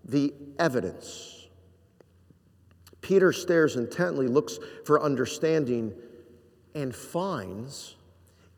the 0.05 0.35
evidence. 0.59 1.49
Peter 3.01 3.33
stares 3.33 3.77
intently, 3.77 4.27
looks 4.27 4.59
for 4.85 5.03
understanding, 5.03 5.95
and 6.75 6.95
finds 6.95 7.97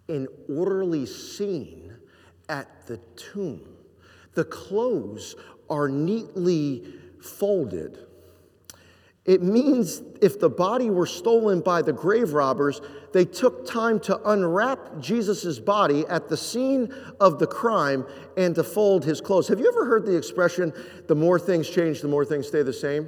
an 0.09 0.27
orderly 0.49 1.05
scene 1.05 1.95
at 2.49 2.87
the 2.87 2.97
tomb. 3.17 3.77
The 4.35 4.45
clothes 4.45 5.37
are 5.69 5.89
neatly 5.89 6.95
folded. 7.21 7.99
It 9.29 9.43
means 9.43 10.01
if 10.23 10.41
the 10.41 10.49
body 10.49 10.89
were 10.89 11.05
stolen 11.05 11.61
by 11.61 11.83
the 11.83 11.93
grave 11.93 12.33
robbers, 12.33 12.81
they 13.13 13.27
took 13.27 13.67
time 13.67 14.01
to 14.01 14.19
unwrap 14.31 15.01
Jesus' 15.01 15.59
body 15.59 16.07
at 16.09 16.31
the 16.31 16.37
scene 16.37 16.95
of 17.21 17.39
the 17.39 17.47
crime 17.47 18.07
and 18.39 18.55
to 18.55 18.65
fold 18.65 19.05
his 19.05 19.21
clothes. 19.21 19.47
Have 19.49 19.61
you 19.61 19.69
ever 19.69 19.85
heard 19.85 20.07
the 20.07 20.17
expression, 20.17 20.73
the 21.09 21.15
more 21.15 21.39
things 21.39 21.69
change, 21.69 22.01
the 22.01 22.09
more 22.09 22.25
things 22.25 22.49
stay 22.49 22.63
the 22.63 22.73
same? 22.73 23.07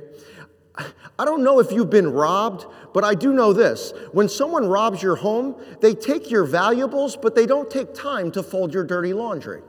I 1.19 1.25
don't 1.25 1.43
know 1.43 1.59
if 1.59 1.73
you've 1.73 1.89
been 1.89 2.13
robbed, 2.13 2.67
but 2.93 3.03
I 3.03 3.15
do 3.15 3.33
know 3.33 3.55
this. 3.55 3.95
When 4.13 4.29
someone 4.29 4.67
robs 4.67 5.03
your 5.03 5.17
home, 5.17 5.57
they 5.81 5.95
take 5.95 6.31
your 6.31 6.45
valuables, 6.45 7.17
but 7.17 7.35
they 7.35 7.47
don't 7.47 7.71
take 7.71 7.95
time 7.95 8.31
to 8.33 8.43
fold 8.43 8.75
your 8.75 8.85
dirty 8.85 9.15
laundry. 9.15 9.63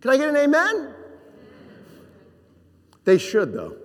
Can 0.00 0.10
I 0.10 0.16
get 0.16 0.28
an 0.28 0.36
amen? 0.36 0.92
They 3.04 3.18
should, 3.18 3.52
though. 3.52 3.76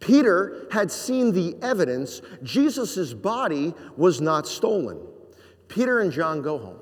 Peter 0.00 0.66
had 0.72 0.90
seen 0.90 1.30
the 1.32 1.54
evidence 1.62 2.22
Jesus' 2.42 3.12
body 3.12 3.74
was 3.96 4.20
not 4.20 4.48
stolen. 4.48 4.98
Peter 5.68 6.00
and 6.00 6.10
John 6.10 6.42
go 6.42 6.58
home. 6.58 6.80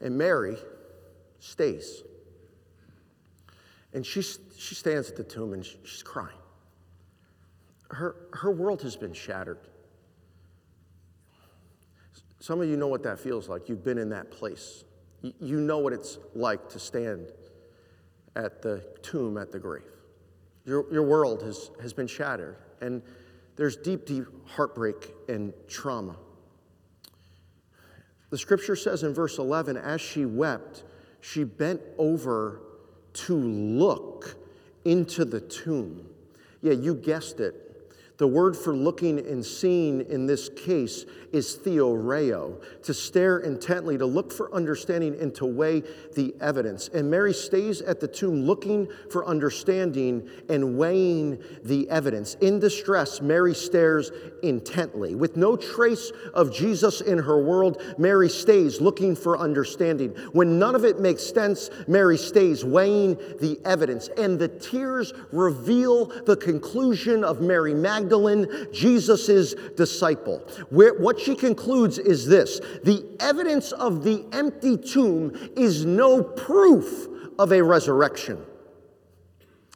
And 0.00 0.16
Mary 0.16 0.56
stays. 1.40 2.02
And 3.92 4.06
she, 4.06 4.22
she 4.56 4.74
stands 4.74 5.10
at 5.10 5.16
the 5.16 5.24
tomb 5.24 5.52
and 5.52 5.64
she's 5.64 6.02
crying. 6.02 6.38
Her, 7.90 8.16
her 8.32 8.50
world 8.50 8.82
has 8.82 8.96
been 8.96 9.12
shattered. 9.12 9.58
Some 12.40 12.60
of 12.60 12.68
you 12.68 12.76
know 12.76 12.86
what 12.86 13.02
that 13.02 13.18
feels 13.18 13.48
like. 13.48 13.68
You've 13.68 13.84
been 13.84 13.98
in 13.98 14.10
that 14.10 14.30
place. 14.30 14.84
You 15.22 15.60
know 15.60 15.78
what 15.78 15.92
it's 15.92 16.18
like 16.34 16.68
to 16.70 16.78
stand 16.78 17.32
at 18.36 18.62
the 18.62 18.84
tomb 19.02 19.36
at 19.36 19.50
the 19.50 19.58
grave. 19.58 19.82
Your, 20.66 20.92
your 20.92 21.04
world 21.04 21.42
has, 21.42 21.70
has 21.80 21.92
been 21.92 22.08
shattered, 22.08 22.56
and 22.80 23.00
there's 23.54 23.76
deep, 23.76 24.04
deep 24.04 24.24
heartbreak 24.46 25.14
and 25.28 25.54
trauma. 25.68 26.16
The 28.30 28.38
scripture 28.38 28.76
says 28.76 29.02
in 29.02 29.14
verse 29.14 29.38
11, 29.38 29.76
as 29.76 30.00
she 30.00 30.26
wept, 30.26 30.82
she 31.20 31.44
bent 31.44 31.80
over 31.96 32.60
to 33.12 33.34
look 33.34 34.36
into 34.84 35.24
the 35.24 35.40
tomb. 35.40 36.06
Yeah, 36.60 36.72
you 36.72 36.94
guessed 36.94 37.40
it. 37.40 37.65
The 38.18 38.26
word 38.26 38.56
for 38.56 38.74
looking 38.74 39.18
and 39.18 39.44
seeing 39.44 40.00
in 40.08 40.26
this 40.26 40.48
case 40.48 41.04
is 41.32 41.58
theoreo, 41.62 42.62
to 42.82 42.94
stare 42.94 43.38
intently, 43.40 43.98
to 43.98 44.06
look 44.06 44.32
for 44.32 44.52
understanding, 44.54 45.14
and 45.20 45.34
to 45.34 45.44
weigh 45.44 45.82
the 46.14 46.34
evidence. 46.40 46.88
And 46.88 47.10
Mary 47.10 47.34
stays 47.34 47.82
at 47.82 48.00
the 48.00 48.08
tomb 48.08 48.46
looking 48.46 48.88
for 49.10 49.26
understanding 49.26 50.30
and 50.48 50.78
weighing 50.78 51.38
the 51.62 51.90
evidence. 51.90 52.36
In 52.40 52.58
distress, 52.58 53.20
Mary 53.20 53.54
stares 53.54 54.12
intently. 54.42 55.14
With 55.14 55.36
no 55.36 55.56
trace 55.56 56.10
of 56.32 56.54
Jesus 56.54 57.02
in 57.02 57.18
her 57.18 57.42
world, 57.42 57.82
Mary 57.98 58.30
stays 58.30 58.80
looking 58.80 59.14
for 59.14 59.36
understanding. 59.36 60.10
When 60.32 60.58
none 60.58 60.74
of 60.74 60.86
it 60.86 61.00
makes 61.00 61.22
sense, 61.22 61.68
Mary 61.86 62.16
stays 62.16 62.64
weighing 62.64 63.16
the 63.40 63.60
evidence. 63.66 64.08
And 64.16 64.38
the 64.38 64.48
tears 64.48 65.12
reveal 65.32 66.06
the 66.24 66.36
conclusion 66.36 67.22
of 67.22 67.42
Mary 67.42 67.74
Magdalene, 67.74 68.05
Jesus' 68.72 69.54
disciple. 69.76 70.38
Where, 70.70 70.94
what 70.94 71.20
she 71.20 71.34
concludes 71.34 71.98
is 71.98 72.26
this 72.26 72.60
the 72.84 73.04
evidence 73.20 73.72
of 73.72 74.04
the 74.04 74.24
empty 74.32 74.76
tomb 74.76 75.32
is 75.56 75.84
no 75.84 76.22
proof 76.22 77.08
of 77.38 77.52
a 77.52 77.62
resurrection. 77.62 78.44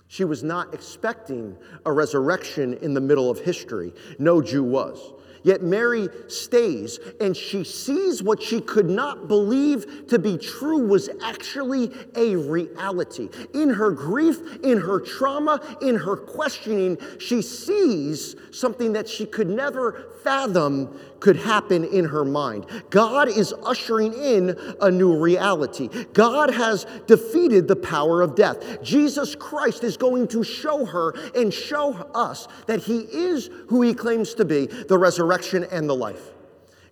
She 0.08 0.24
was 0.24 0.42
not 0.42 0.74
expecting 0.74 1.56
a 1.86 1.92
resurrection 1.92 2.74
in 2.74 2.94
the 2.94 3.00
middle 3.00 3.30
of 3.30 3.38
history. 3.38 3.92
No 4.18 4.42
Jew 4.42 4.64
was. 4.64 5.12
Yet 5.42 5.62
Mary 5.62 6.08
stays 6.28 6.98
and 7.20 7.36
she 7.36 7.64
sees 7.64 8.22
what 8.22 8.42
she 8.42 8.60
could 8.60 8.88
not 8.88 9.28
believe 9.28 10.06
to 10.08 10.18
be 10.18 10.36
true 10.36 10.78
was 10.78 11.08
actually 11.22 11.92
a 12.14 12.36
reality. 12.36 13.28
In 13.54 13.70
her 13.70 13.90
grief, 13.90 14.40
in 14.62 14.78
her 14.78 15.00
trauma, 15.00 15.60
in 15.80 15.96
her 15.96 16.16
questioning, 16.16 16.98
she 17.18 17.42
sees 17.42 18.36
something 18.50 18.92
that 18.92 19.08
she 19.08 19.26
could 19.26 19.48
never 19.48 20.06
fathom 20.22 20.98
could 21.20 21.36
happen 21.36 21.84
in 21.84 22.06
her 22.06 22.24
mind. 22.24 22.66
God 22.88 23.28
is 23.28 23.54
ushering 23.62 24.12
in 24.14 24.58
a 24.80 24.90
new 24.90 25.16
reality. 25.16 25.88
God 26.12 26.52
has 26.52 26.86
defeated 27.06 27.68
the 27.68 27.76
power 27.76 28.22
of 28.22 28.34
death. 28.34 28.82
Jesus 28.82 29.34
Christ 29.34 29.84
is 29.84 29.96
going 29.96 30.26
to 30.28 30.42
show 30.42 30.84
her 30.86 31.14
and 31.34 31.52
show 31.52 31.92
us 32.14 32.48
that 32.66 32.80
He 32.80 33.00
is 33.00 33.50
who 33.68 33.82
He 33.82 33.94
claims 33.94 34.34
to 34.34 34.44
be 34.44 34.66
the 34.66 34.98
resurrection 34.98 35.64
and 35.70 35.88
the 35.88 35.94
life. 35.94 36.30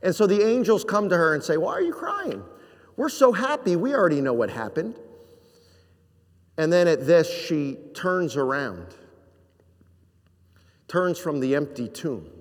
And 0.02 0.14
so 0.14 0.26
the 0.26 0.46
angels 0.46 0.84
come 0.84 1.08
to 1.08 1.16
her 1.16 1.34
and 1.34 1.42
say, 1.42 1.56
Why 1.56 1.72
are 1.72 1.82
you 1.82 1.92
crying? 1.92 2.44
We're 2.96 3.08
so 3.08 3.32
happy. 3.32 3.76
We 3.76 3.94
already 3.94 4.20
know 4.20 4.32
what 4.32 4.50
happened. 4.50 4.96
And 6.56 6.72
then 6.72 6.88
at 6.88 7.06
this, 7.06 7.30
she 7.30 7.78
turns 7.94 8.36
around, 8.36 8.86
turns 10.88 11.18
from 11.18 11.38
the 11.38 11.54
empty 11.54 11.88
tomb 11.88 12.37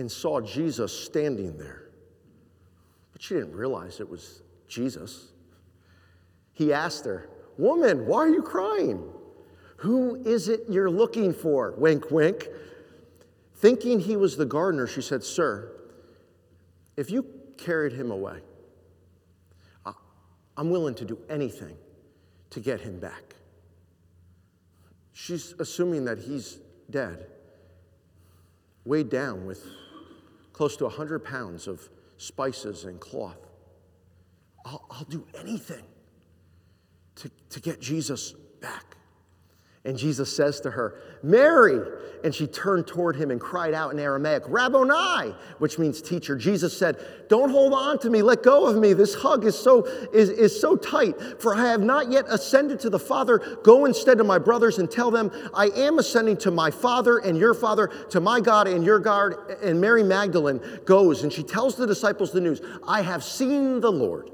and 0.00 0.10
saw 0.10 0.40
Jesus 0.40 0.92
standing 0.92 1.56
there. 1.56 1.90
But 3.12 3.22
she 3.22 3.34
didn't 3.34 3.54
realize 3.54 4.00
it 4.00 4.08
was 4.08 4.42
Jesus. 4.66 5.28
He 6.52 6.72
asked 6.72 7.04
her, 7.04 7.28
Woman, 7.58 8.06
why 8.06 8.20
are 8.20 8.28
you 8.28 8.42
crying? 8.42 9.04
Who 9.76 10.16
is 10.24 10.48
it 10.48 10.62
you're 10.68 10.90
looking 10.90 11.32
for? 11.32 11.74
Wink, 11.76 12.10
wink. 12.10 12.48
Thinking 13.56 14.00
he 14.00 14.16
was 14.16 14.36
the 14.36 14.46
gardener, 14.46 14.86
she 14.86 15.02
said, 15.02 15.22
Sir, 15.22 15.70
if 16.96 17.10
you 17.10 17.26
carried 17.58 17.92
him 17.92 18.10
away, 18.10 18.40
I'm 20.56 20.70
willing 20.70 20.94
to 20.96 21.04
do 21.04 21.18
anything 21.28 21.76
to 22.50 22.60
get 22.60 22.80
him 22.80 22.98
back. 22.98 23.34
She's 25.12 25.54
assuming 25.58 26.06
that 26.06 26.18
he's 26.18 26.58
dead, 26.90 27.26
weighed 28.84 29.10
down 29.10 29.46
with 29.46 29.64
close 30.52 30.76
to 30.76 30.84
100 30.84 31.24
pounds 31.24 31.66
of 31.66 31.88
spices 32.16 32.84
and 32.84 33.00
cloth. 33.00 33.38
I'll, 34.64 34.84
I'll 34.90 35.04
do 35.04 35.26
anything 35.38 35.84
to, 37.16 37.30
to 37.50 37.60
get 37.60 37.80
Jesus 37.80 38.32
back. 38.60 38.96
And 39.84 39.96
Jesus 39.96 40.34
says 40.34 40.60
to 40.60 40.70
her, 40.70 41.00
Mary. 41.22 41.80
And 42.22 42.34
she 42.34 42.46
turned 42.46 42.86
toward 42.86 43.16
him 43.16 43.30
and 43.30 43.40
cried 43.40 43.72
out 43.72 43.92
in 43.92 43.98
Aramaic, 43.98 44.42
Rabboni, 44.46 45.34
which 45.56 45.78
means 45.78 46.02
teacher. 46.02 46.36
Jesus 46.36 46.76
said, 46.76 46.98
Don't 47.30 47.48
hold 47.48 47.72
on 47.72 47.98
to 48.00 48.10
me, 48.10 48.20
let 48.20 48.42
go 48.42 48.66
of 48.66 48.76
me. 48.76 48.92
This 48.92 49.14
hug 49.14 49.46
is 49.46 49.58
so, 49.58 49.86
is, 50.12 50.28
is 50.28 50.60
so 50.60 50.76
tight, 50.76 51.14
for 51.40 51.54
I 51.54 51.68
have 51.68 51.80
not 51.80 52.10
yet 52.10 52.26
ascended 52.28 52.78
to 52.80 52.90
the 52.90 52.98
Father. 52.98 53.38
Go 53.62 53.86
instead 53.86 54.18
to 54.18 54.24
my 54.24 54.36
brothers 54.38 54.78
and 54.78 54.90
tell 54.90 55.10
them, 55.10 55.30
I 55.54 55.68
am 55.68 55.98
ascending 55.98 56.36
to 56.38 56.50
my 56.50 56.70
Father 56.70 57.16
and 57.16 57.38
your 57.38 57.54
Father, 57.54 57.86
to 58.10 58.20
my 58.20 58.38
God 58.38 58.68
and 58.68 58.84
your 58.84 58.98
God. 58.98 59.34
And 59.62 59.80
Mary 59.80 60.02
Magdalene 60.02 60.60
goes 60.84 61.22
and 61.22 61.32
she 61.32 61.42
tells 61.42 61.76
the 61.76 61.86
disciples 61.86 62.32
the 62.32 62.42
news 62.42 62.60
I 62.86 63.00
have 63.00 63.24
seen 63.24 63.80
the 63.80 63.90
Lord. 63.90 64.30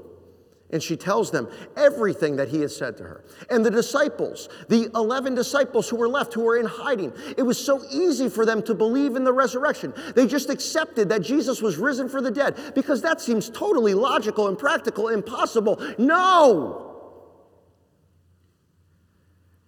And 0.71 0.83
she 0.83 0.97
tells 0.97 1.31
them 1.31 1.47
everything 1.77 2.35
that 2.35 2.49
he 2.49 2.61
has 2.61 2.75
said 2.75 2.97
to 2.97 3.03
her. 3.03 3.23
And 3.49 3.65
the 3.65 3.71
disciples, 3.71 4.49
the 4.67 4.89
11 4.95 5.33
disciples 5.33 5.87
who 5.87 5.95
were 5.95 6.09
left, 6.09 6.33
who 6.33 6.41
were 6.41 6.57
in 6.57 6.65
hiding, 6.65 7.13
it 7.37 7.43
was 7.43 7.63
so 7.63 7.81
easy 7.89 8.27
for 8.27 8.45
them 8.45 8.61
to 8.63 8.73
believe 8.73 9.15
in 9.15 9.23
the 9.23 9.31
resurrection. 9.31 9.93
They 10.15 10.27
just 10.27 10.49
accepted 10.49 11.07
that 11.09 11.21
Jesus 11.21 11.61
was 11.61 11.77
risen 11.77 12.09
for 12.09 12.21
the 12.21 12.31
dead 12.31 12.73
because 12.75 13.01
that 13.03 13.21
seems 13.21 13.49
totally 13.49 13.93
logical 13.93 14.49
and 14.49 14.57
practical, 14.57 15.07
impossible. 15.07 15.81
No! 15.97 16.86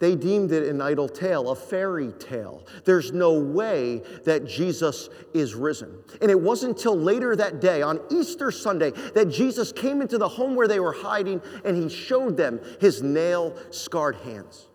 They 0.00 0.16
deemed 0.16 0.50
it 0.50 0.66
an 0.66 0.80
idle 0.80 1.08
tale, 1.08 1.50
a 1.50 1.54
fairy 1.54 2.12
tale. 2.18 2.66
There's 2.84 3.12
no 3.12 3.38
way 3.38 4.02
that 4.24 4.46
Jesus 4.46 5.10
is 5.34 5.54
risen. 5.54 5.94
And 6.22 6.30
it 6.30 6.40
wasn't 6.40 6.78
until 6.78 6.98
later 6.98 7.36
that 7.36 7.60
day, 7.60 7.82
on 7.82 8.00
Easter 8.10 8.50
Sunday, 8.50 8.92
that 9.14 9.28
Jesus 9.28 9.72
came 9.72 10.00
into 10.00 10.16
the 10.16 10.28
home 10.28 10.54
where 10.56 10.66
they 10.66 10.80
were 10.80 10.94
hiding 10.94 11.42
and 11.66 11.76
he 11.76 11.90
showed 11.90 12.38
them 12.38 12.60
his 12.80 13.02
nail 13.02 13.54
scarred 13.70 14.16
hands. 14.16 14.68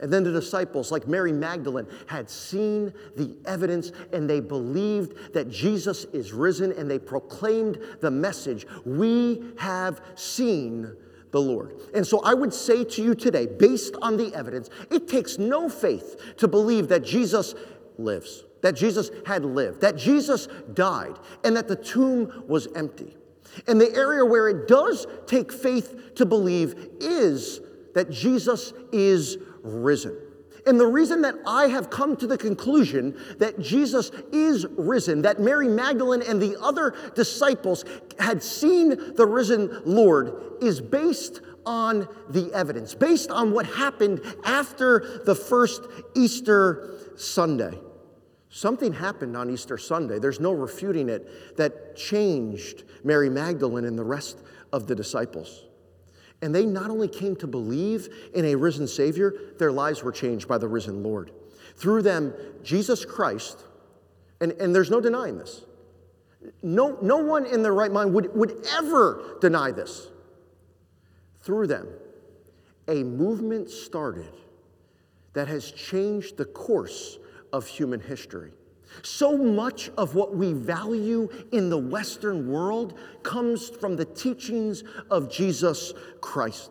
And 0.00 0.12
then 0.12 0.24
the 0.24 0.32
disciples, 0.32 0.90
like 0.90 1.06
Mary 1.06 1.32
Magdalene, 1.32 1.86
had 2.06 2.28
seen 2.28 2.92
the 3.16 3.36
evidence 3.44 3.92
and 4.12 4.28
they 4.28 4.40
believed 4.40 5.32
that 5.34 5.48
Jesus 5.48 6.06
is 6.06 6.32
risen 6.32 6.72
and 6.72 6.90
they 6.90 6.98
proclaimed 6.98 7.78
the 8.00 8.10
message 8.10 8.66
We 8.84 9.52
have 9.58 10.00
seen 10.16 10.96
the 11.30 11.40
Lord. 11.40 11.74
And 11.94 12.06
so 12.06 12.20
I 12.20 12.34
would 12.34 12.52
say 12.52 12.84
to 12.84 13.02
you 13.02 13.14
today, 13.14 13.46
based 13.46 13.96
on 14.02 14.16
the 14.16 14.34
evidence, 14.34 14.70
it 14.90 15.08
takes 15.08 15.38
no 15.38 15.68
faith 15.68 16.34
to 16.38 16.48
believe 16.48 16.88
that 16.88 17.04
Jesus 17.04 17.54
lives, 17.98 18.44
that 18.62 18.74
Jesus 18.74 19.10
had 19.26 19.44
lived, 19.44 19.80
that 19.80 19.96
Jesus 19.96 20.48
died, 20.74 21.18
and 21.44 21.56
that 21.56 21.68
the 21.68 21.76
tomb 21.76 22.44
was 22.46 22.68
empty. 22.74 23.16
And 23.66 23.80
the 23.80 23.92
area 23.94 24.24
where 24.24 24.48
it 24.48 24.68
does 24.68 25.06
take 25.26 25.52
faith 25.52 26.14
to 26.16 26.26
believe 26.26 26.88
is 27.00 27.60
that 27.94 28.10
Jesus 28.10 28.72
is 28.92 29.38
risen. 29.62 30.16
And 30.66 30.78
the 30.78 30.86
reason 30.86 31.22
that 31.22 31.36
I 31.46 31.68
have 31.68 31.90
come 31.90 32.16
to 32.16 32.26
the 32.26 32.38
conclusion 32.38 33.16
that 33.38 33.60
Jesus 33.60 34.10
is 34.32 34.66
risen, 34.76 35.22
that 35.22 35.40
Mary 35.40 35.68
Magdalene 35.68 36.22
and 36.22 36.40
the 36.40 36.60
other 36.60 36.94
disciples 37.14 37.84
had 38.18 38.42
seen 38.42 39.14
the 39.14 39.26
risen 39.26 39.82
Lord, 39.84 40.34
is 40.60 40.80
based 40.80 41.40
on 41.66 42.08
the 42.28 42.52
evidence, 42.52 42.94
based 42.94 43.30
on 43.30 43.52
what 43.52 43.66
happened 43.66 44.20
after 44.44 45.22
the 45.24 45.34
first 45.34 45.82
Easter 46.14 46.98
Sunday. 47.16 47.78
Something 48.48 48.92
happened 48.92 49.36
on 49.36 49.48
Easter 49.50 49.78
Sunday, 49.78 50.18
there's 50.18 50.40
no 50.40 50.52
refuting 50.52 51.08
it, 51.08 51.56
that 51.56 51.96
changed 51.96 52.84
Mary 53.04 53.30
Magdalene 53.30 53.84
and 53.84 53.98
the 53.98 54.04
rest 54.04 54.38
of 54.72 54.86
the 54.86 54.94
disciples. 54.94 55.64
And 56.42 56.54
they 56.54 56.64
not 56.64 56.90
only 56.90 57.08
came 57.08 57.36
to 57.36 57.46
believe 57.46 58.08
in 58.34 58.44
a 58.46 58.54
risen 58.54 58.86
Savior, 58.86 59.34
their 59.58 59.72
lives 59.72 60.02
were 60.02 60.12
changed 60.12 60.48
by 60.48 60.58
the 60.58 60.68
risen 60.68 61.02
Lord. 61.02 61.32
Through 61.76 62.02
them, 62.02 62.34
Jesus 62.62 63.04
Christ, 63.04 63.64
and, 64.40 64.52
and 64.52 64.74
there's 64.74 64.90
no 64.90 65.00
denying 65.00 65.38
this. 65.38 65.64
No, 66.62 66.98
no 67.02 67.18
one 67.18 67.44
in 67.44 67.62
their 67.62 67.74
right 67.74 67.92
mind 67.92 68.14
would, 68.14 68.34
would 68.34 68.66
ever 68.72 69.36
deny 69.40 69.70
this. 69.70 70.08
Through 71.40 71.66
them, 71.66 71.88
a 72.88 73.02
movement 73.02 73.70
started 73.70 74.32
that 75.32 75.48
has 75.48 75.70
changed 75.70 76.36
the 76.36 76.44
course 76.44 77.18
of 77.52 77.66
human 77.66 78.00
history. 78.00 78.52
So 79.02 79.36
much 79.36 79.90
of 79.96 80.14
what 80.14 80.34
we 80.34 80.52
value 80.52 81.28
in 81.52 81.70
the 81.70 81.78
Western 81.78 82.48
world 82.48 82.98
comes 83.22 83.68
from 83.68 83.96
the 83.96 84.04
teachings 84.04 84.84
of 85.10 85.30
Jesus 85.30 85.92
Christ. 86.20 86.70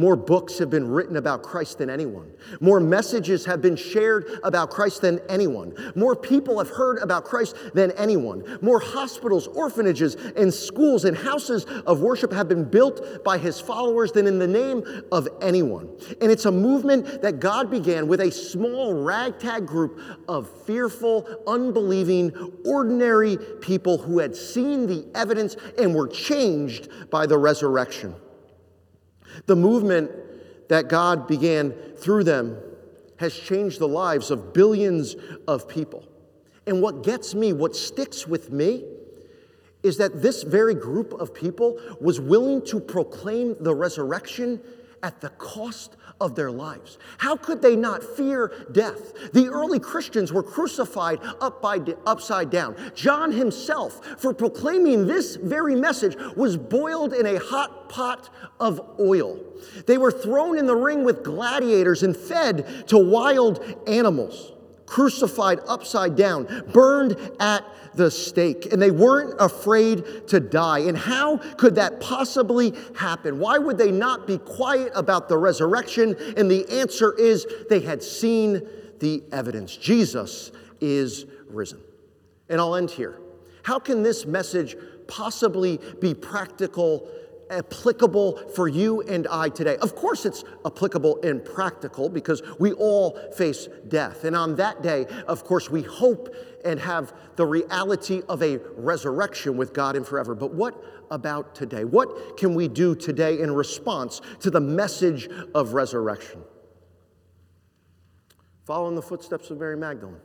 More 0.00 0.16
books 0.16 0.56
have 0.56 0.70
been 0.70 0.88
written 0.88 1.18
about 1.18 1.42
Christ 1.42 1.76
than 1.76 1.90
anyone. 1.90 2.32
More 2.58 2.80
messages 2.80 3.44
have 3.44 3.60
been 3.60 3.76
shared 3.76 4.30
about 4.42 4.70
Christ 4.70 5.02
than 5.02 5.20
anyone. 5.28 5.74
More 5.94 6.16
people 6.16 6.56
have 6.56 6.70
heard 6.70 6.96
about 7.02 7.26
Christ 7.26 7.54
than 7.74 7.90
anyone. 7.90 8.58
More 8.62 8.80
hospitals, 8.80 9.46
orphanages, 9.48 10.14
and 10.14 10.54
schools 10.54 11.04
and 11.04 11.14
houses 11.14 11.66
of 11.84 12.00
worship 12.00 12.32
have 12.32 12.48
been 12.48 12.64
built 12.64 13.22
by 13.24 13.36
his 13.36 13.60
followers 13.60 14.10
than 14.10 14.26
in 14.26 14.38
the 14.38 14.46
name 14.46 14.82
of 15.12 15.28
anyone. 15.42 15.86
And 16.22 16.32
it's 16.32 16.46
a 16.46 16.50
movement 16.50 17.20
that 17.20 17.38
God 17.38 17.70
began 17.70 18.08
with 18.08 18.22
a 18.22 18.30
small 18.30 18.94
ragtag 18.94 19.66
group 19.66 20.00
of 20.26 20.48
fearful, 20.64 21.28
unbelieving, 21.46 22.32
ordinary 22.64 23.36
people 23.60 23.98
who 23.98 24.18
had 24.18 24.34
seen 24.34 24.86
the 24.86 25.04
evidence 25.14 25.56
and 25.76 25.94
were 25.94 26.08
changed 26.08 26.88
by 27.10 27.26
the 27.26 27.36
resurrection. 27.36 28.14
The 29.46 29.56
movement 29.56 30.10
that 30.68 30.88
God 30.88 31.26
began 31.26 31.72
through 31.96 32.24
them 32.24 32.56
has 33.16 33.34
changed 33.34 33.78
the 33.78 33.88
lives 33.88 34.30
of 34.30 34.52
billions 34.52 35.16
of 35.46 35.68
people. 35.68 36.04
And 36.66 36.80
what 36.80 37.02
gets 37.02 37.34
me, 37.34 37.52
what 37.52 37.74
sticks 37.76 38.26
with 38.26 38.50
me, 38.50 38.84
is 39.82 39.96
that 39.96 40.22
this 40.22 40.42
very 40.42 40.74
group 40.74 41.12
of 41.14 41.34
people 41.34 41.78
was 42.00 42.20
willing 42.20 42.64
to 42.66 42.80
proclaim 42.80 43.56
the 43.60 43.74
resurrection 43.74 44.60
at 45.02 45.20
the 45.20 45.30
cost 45.30 45.96
of 46.20 46.34
their 46.34 46.50
lives. 46.50 46.98
How 47.18 47.36
could 47.36 47.62
they 47.62 47.76
not 47.76 48.04
fear 48.04 48.52
death? 48.72 49.32
The 49.32 49.48
early 49.48 49.78
Christians 49.78 50.32
were 50.32 50.42
crucified 50.42 51.20
up 51.40 51.62
by, 51.62 51.80
upside 52.06 52.50
down. 52.50 52.76
John 52.94 53.32
himself, 53.32 54.20
for 54.20 54.34
proclaiming 54.34 55.06
this 55.06 55.36
very 55.36 55.74
message, 55.74 56.16
was 56.36 56.56
boiled 56.56 57.12
in 57.12 57.26
a 57.26 57.38
hot 57.38 57.88
pot 57.88 58.28
of 58.58 58.80
oil. 59.00 59.40
They 59.86 59.98
were 59.98 60.12
thrown 60.12 60.58
in 60.58 60.66
the 60.66 60.76
ring 60.76 61.04
with 61.04 61.22
gladiators 61.22 62.02
and 62.02 62.16
fed 62.16 62.88
to 62.88 62.98
wild 62.98 63.64
animals 63.86 64.52
crucified 64.90 65.60
upside 65.68 66.16
down, 66.16 66.64
burned 66.72 67.16
at 67.38 67.64
the 68.00 68.10
stake, 68.10 68.72
and 68.72 68.80
they 68.80 68.90
weren't 68.90 69.34
afraid 69.38 70.26
to 70.28 70.40
die. 70.40 70.80
And 70.80 70.96
how 70.96 71.36
could 71.36 71.74
that 71.74 72.00
possibly 72.00 72.72
happen? 72.96 73.38
Why 73.38 73.58
would 73.58 73.76
they 73.76 73.92
not 73.92 74.26
be 74.26 74.38
quiet 74.38 74.90
about 74.94 75.28
the 75.28 75.36
resurrection? 75.36 76.16
And 76.38 76.50
the 76.50 76.66
answer 76.80 77.12
is 77.18 77.46
they 77.68 77.80
had 77.80 78.02
seen 78.02 78.66
the 79.00 79.22
evidence. 79.32 79.76
Jesus 79.76 80.50
is 80.80 81.26
risen. 81.50 81.80
And 82.48 82.58
I'll 82.58 82.74
end 82.74 82.90
here. 82.90 83.20
How 83.64 83.78
can 83.78 84.02
this 84.02 84.24
message 84.24 84.76
possibly 85.06 85.78
be 86.00 86.14
practical 86.14 87.06
applicable 87.50 88.36
for 88.54 88.68
you 88.68 89.02
and 89.02 89.26
I 89.28 89.48
today. 89.48 89.76
Of 89.78 89.94
course, 89.94 90.24
it's 90.24 90.44
applicable 90.64 91.20
and 91.22 91.44
practical 91.44 92.08
because 92.08 92.42
we 92.58 92.72
all 92.72 93.18
face 93.32 93.68
death. 93.88 94.24
And 94.24 94.34
on 94.36 94.54
that 94.56 94.82
day, 94.82 95.06
of 95.26 95.44
course, 95.44 95.68
we 95.68 95.82
hope 95.82 96.34
and 96.64 96.78
have 96.80 97.12
the 97.36 97.46
reality 97.46 98.22
of 98.28 98.42
a 98.42 98.58
resurrection 98.76 99.56
with 99.56 99.72
God 99.72 99.96
in 99.96 100.04
forever. 100.04 100.34
But 100.34 100.54
what 100.54 100.82
about 101.10 101.54
today? 101.54 101.84
What 101.84 102.36
can 102.36 102.54
we 102.54 102.68
do 102.68 102.94
today 102.94 103.40
in 103.40 103.52
response 103.52 104.20
to 104.40 104.50
the 104.50 104.60
message 104.60 105.28
of 105.54 105.72
resurrection? 105.72 106.42
Follow 108.64 108.88
in 108.88 108.94
the 108.94 109.02
footsteps 109.02 109.50
of 109.50 109.58
Mary 109.58 109.76
Magdalene. 109.76 110.20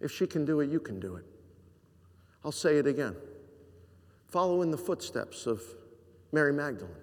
If 0.00 0.12
she 0.12 0.26
can 0.26 0.44
do 0.44 0.60
it, 0.60 0.70
you 0.70 0.80
can 0.80 1.00
do 1.00 1.16
it. 1.16 1.24
I'll 2.44 2.52
say 2.52 2.78
it 2.78 2.86
again 2.86 3.16
follow 4.28 4.62
in 4.62 4.70
the 4.70 4.78
footsteps 4.78 5.46
of 5.46 5.62
Mary 6.32 6.52
Magdalene. 6.52 6.94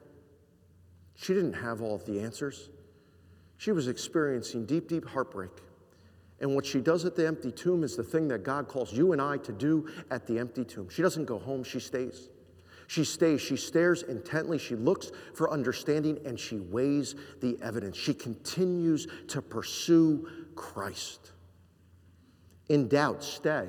She 1.15 1.33
didn't 1.33 1.53
have 1.53 1.81
all 1.81 1.95
of 1.95 2.05
the 2.05 2.19
answers. 2.19 2.69
She 3.57 3.71
was 3.71 3.87
experiencing 3.87 4.65
deep, 4.65 4.87
deep 4.87 5.07
heartbreak. 5.07 5.49
And 6.41 6.53
what 6.53 6.65
she 6.65 6.81
does 6.81 7.05
at 7.05 7.15
the 7.15 7.25
empty 7.25 7.51
tomb 7.51 7.83
is 7.83 7.95
the 7.95 8.03
thing 8.03 8.27
that 8.27 8.43
God 8.43 8.67
calls 8.67 8.91
you 8.91 9.13
and 9.13 9.21
I 9.21 9.37
to 9.37 9.51
do 9.51 9.89
at 10.11 10.27
the 10.27 10.37
empty 10.37 10.65
tomb. 10.65 10.89
She 10.89 11.01
doesn't 11.01 11.25
go 11.25 11.39
home, 11.39 11.63
she 11.63 11.79
stays. 11.79 12.29
She 12.87 13.03
stays, 13.03 13.41
she 13.41 13.55
stares 13.55 14.03
intently, 14.03 14.59
she 14.59 14.75
looks 14.75 15.11
for 15.33 15.51
understanding, 15.51 16.19
and 16.25 16.39
she 16.39 16.59
weighs 16.59 17.15
the 17.41 17.57
evidence. 17.61 17.97
She 17.97 18.13
continues 18.13 19.07
to 19.29 19.41
pursue 19.41 20.29
Christ. 20.55 21.31
In 22.69 22.87
doubt, 22.87 23.23
stay 23.23 23.67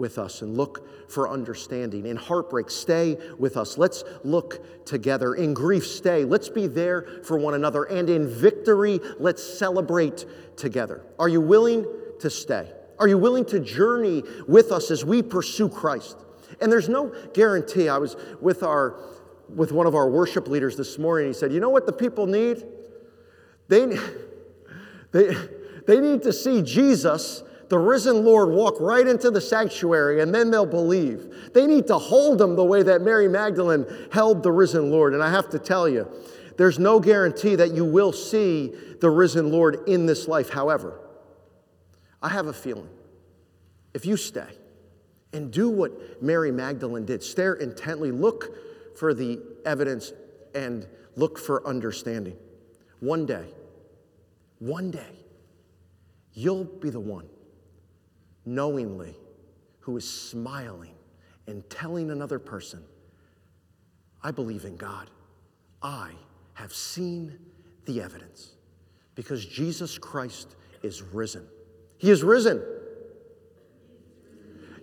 with 0.00 0.18
us 0.18 0.42
and 0.42 0.56
look 0.56 1.08
for 1.08 1.28
understanding. 1.28 2.06
In 2.06 2.16
heartbreak, 2.16 2.70
stay 2.70 3.16
with 3.38 3.56
us. 3.56 3.78
Let's 3.78 4.02
look 4.24 4.84
together. 4.86 5.34
In 5.34 5.54
grief, 5.54 5.86
stay. 5.86 6.24
Let's 6.24 6.48
be 6.48 6.66
there 6.66 7.02
for 7.22 7.38
one 7.38 7.54
another. 7.54 7.84
And 7.84 8.10
in 8.10 8.26
victory, 8.26 8.98
let's 9.20 9.44
celebrate 9.44 10.24
together. 10.56 11.04
Are 11.18 11.28
you 11.28 11.40
willing 11.40 11.86
to 12.18 12.30
stay? 12.30 12.72
Are 12.98 13.06
you 13.06 13.18
willing 13.18 13.44
to 13.46 13.60
journey 13.60 14.24
with 14.48 14.72
us 14.72 14.90
as 14.90 15.04
we 15.04 15.22
pursue 15.22 15.68
Christ? 15.68 16.18
And 16.60 16.72
there's 16.72 16.88
no 16.88 17.14
guarantee. 17.32 17.88
I 17.88 17.98
was 17.98 18.16
with 18.40 18.62
our 18.62 18.98
with 19.48 19.72
one 19.72 19.86
of 19.86 19.94
our 19.94 20.08
worship 20.08 20.48
leaders 20.48 20.76
this 20.76 20.98
morning. 20.98 21.28
He 21.28 21.32
said, 21.32 21.52
"You 21.52 21.60
know 21.60 21.70
what 21.70 21.86
the 21.86 21.92
people 21.92 22.26
need? 22.26 22.64
They 23.68 23.86
they 25.12 25.34
they 25.86 26.00
need 26.00 26.22
to 26.22 26.32
see 26.32 26.62
Jesus 26.62 27.42
the 27.70 27.78
risen 27.78 28.24
Lord 28.24 28.50
walk 28.50 28.80
right 28.80 29.06
into 29.06 29.30
the 29.30 29.40
sanctuary 29.40 30.20
and 30.20 30.34
then 30.34 30.50
they'll 30.50 30.66
believe. 30.66 31.52
They 31.54 31.68
need 31.68 31.86
to 31.86 31.98
hold 31.98 32.42
him 32.42 32.56
the 32.56 32.64
way 32.64 32.82
that 32.82 33.00
Mary 33.00 33.28
Magdalene 33.28 33.86
held 34.10 34.42
the 34.42 34.50
risen 34.50 34.90
Lord. 34.90 35.14
And 35.14 35.22
I 35.22 35.30
have 35.30 35.48
to 35.50 35.58
tell 35.58 35.88
you, 35.88 36.10
there's 36.56 36.80
no 36.80 36.98
guarantee 36.98 37.54
that 37.54 37.70
you 37.70 37.84
will 37.84 38.12
see 38.12 38.74
the 39.00 39.08
risen 39.08 39.52
Lord 39.52 39.88
in 39.88 40.04
this 40.04 40.26
life. 40.26 40.50
However, 40.50 41.00
I 42.20 42.28
have 42.30 42.48
a 42.48 42.52
feeling 42.52 42.90
if 43.94 44.04
you 44.04 44.16
stay 44.16 44.48
and 45.32 45.52
do 45.52 45.68
what 45.68 46.20
Mary 46.20 46.50
Magdalene 46.50 47.06
did, 47.06 47.22
stare 47.22 47.54
intently, 47.54 48.10
look 48.10 48.96
for 48.98 49.14
the 49.14 49.40
evidence, 49.64 50.12
and 50.56 50.88
look 51.14 51.38
for 51.38 51.64
understanding, 51.64 52.36
one 52.98 53.26
day, 53.26 53.46
one 54.58 54.90
day, 54.90 55.24
you'll 56.32 56.64
be 56.64 56.90
the 56.90 56.98
one 56.98 57.28
knowingly 58.44 59.14
who 59.80 59.96
is 59.96 60.08
smiling 60.08 60.94
and 61.46 61.68
telling 61.70 62.10
another 62.10 62.38
person, 62.38 62.82
I 64.22 64.30
believe 64.30 64.64
in 64.64 64.76
God. 64.76 65.10
I 65.82 66.12
have 66.54 66.72
seen 66.72 67.38
the 67.86 68.02
evidence 68.02 68.52
because 69.14 69.44
Jesus 69.44 69.98
Christ 69.98 70.56
is 70.82 71.02
risen. 71.02 71.46
He 71.98 72.10
is 72.10 72.22
risen. 72.22 72.62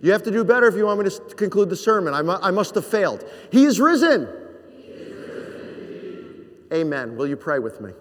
You 0.00 0.12
have 0.12 0.22
to 0.24 0.30
do 0.30 0.44
better 0.44 0.68
if 0.68 0.76
you 0.76 0.86
want 0.86 1.00
me 1.02 1.10
to 1.10 1.34
conclude 1.34 1.70
the 1.70 1.76
sermon. 1.76 2.14
I, 2.14 2.22
mu- 2.22 2.38
I 2.40 2.50
must 2.50 2.74
have 2.76 2.86
failed. 2.86 3.24
He 3.50 3.64
is 3.64 3.80
risen. 3.80 4.28
He 4.76 4.82
is 4.88 5.16
risen 5.16 6.46
Amen. 6.72 7.16
Will 7.16 7.26
you 7.26 7.36
pray 7.36 7.58
with 7.58 7.80
me? 7.80 7.92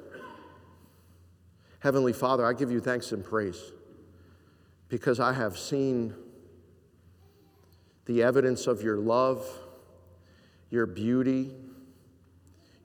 Heavenly 1.80 2.13
Father, 2.13 2.46
I 2.46 2.54
give 2.54 2.72
you 2.72 2.80
thanks 2.80 3.12
and 3.12 3.24
praise 3.24 3.72
because 4.89 5.19
I 5.19 5.34
have 5.34 5.58
seen 5.58 6.13
the 8.06 8.23
evidence 8.23 8.67
of 8.67 8.82
your 8.82 8.97
love, 8.97 9.45
your 10.69 10.86
beauty, 10.86 11.52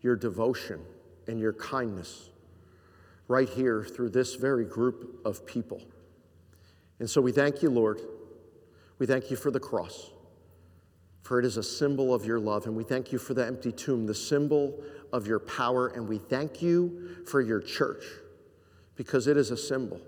your 0.01 0.17
devotion, 0.17 0.81
and 1.29 1.39
your 1.39 1.53
kindness 1.53 2.31
right 3.29 3.49
here 3.49 3.85
through 3.85 4.11
this 4.11 4.35
very 4.35 4.65
group 4.65 5.21
of 5.25 5.47
people. 5.47 5.81
And 6.99 7.09
so 7.09 7.21
we 7.21 7.31
thank 7.31 7.63
you, 7.63 7.71
Lord. 7.71 8.01
We 8.99 9.07
thank 9.07 9.31
you 9.31 9.37
for 9.37 9.51
the 9.51 9.61
cross, 9.61 10.11
for 11.23 11.39
it 11.39 11.45
is 11.45 11.57
a 11.57 11.63
symbol 11.63 12.13
of 12.13 12.25
your 12.25 12.41
love. 12.41 12.67
And 12.67 12.77
we 12.77 12.85
thank 12.85 13.13
you 13.13 13.19
for 13.19 13.35
the 13.35 13.47
empty 13.47 13.73
tomb, 13.73 14.07
the 14.07 14.15
symbol 14.15 14.83
of 15.13 15.27
your 15.27 15.39
power. 15.39 15.89
And 15.89 16.09
we 16.09 16.19
thank 16.19 16.63
you 16.63 17.25
for 17.27 17.41
your 17.41 17.61
church, 17.61 18.05
because 18.97 19.29
it 19.29 19.37
is 19.37 19.53
a 19.53 19.57
symbol 19.57 20.01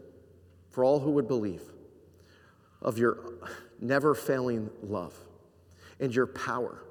for 0.70 0.84
all 0.84 0.98
who 0.98 1.12
would 1.12 1.28
believe 1.28 1.62
of 2.84 2.98
your 2.98 3.18
never 3.80 4.14
failing 4.14 4.70
love 4.82 5.14
and 6.00 6.14
your 6.14 6.26
power 6.26 6.84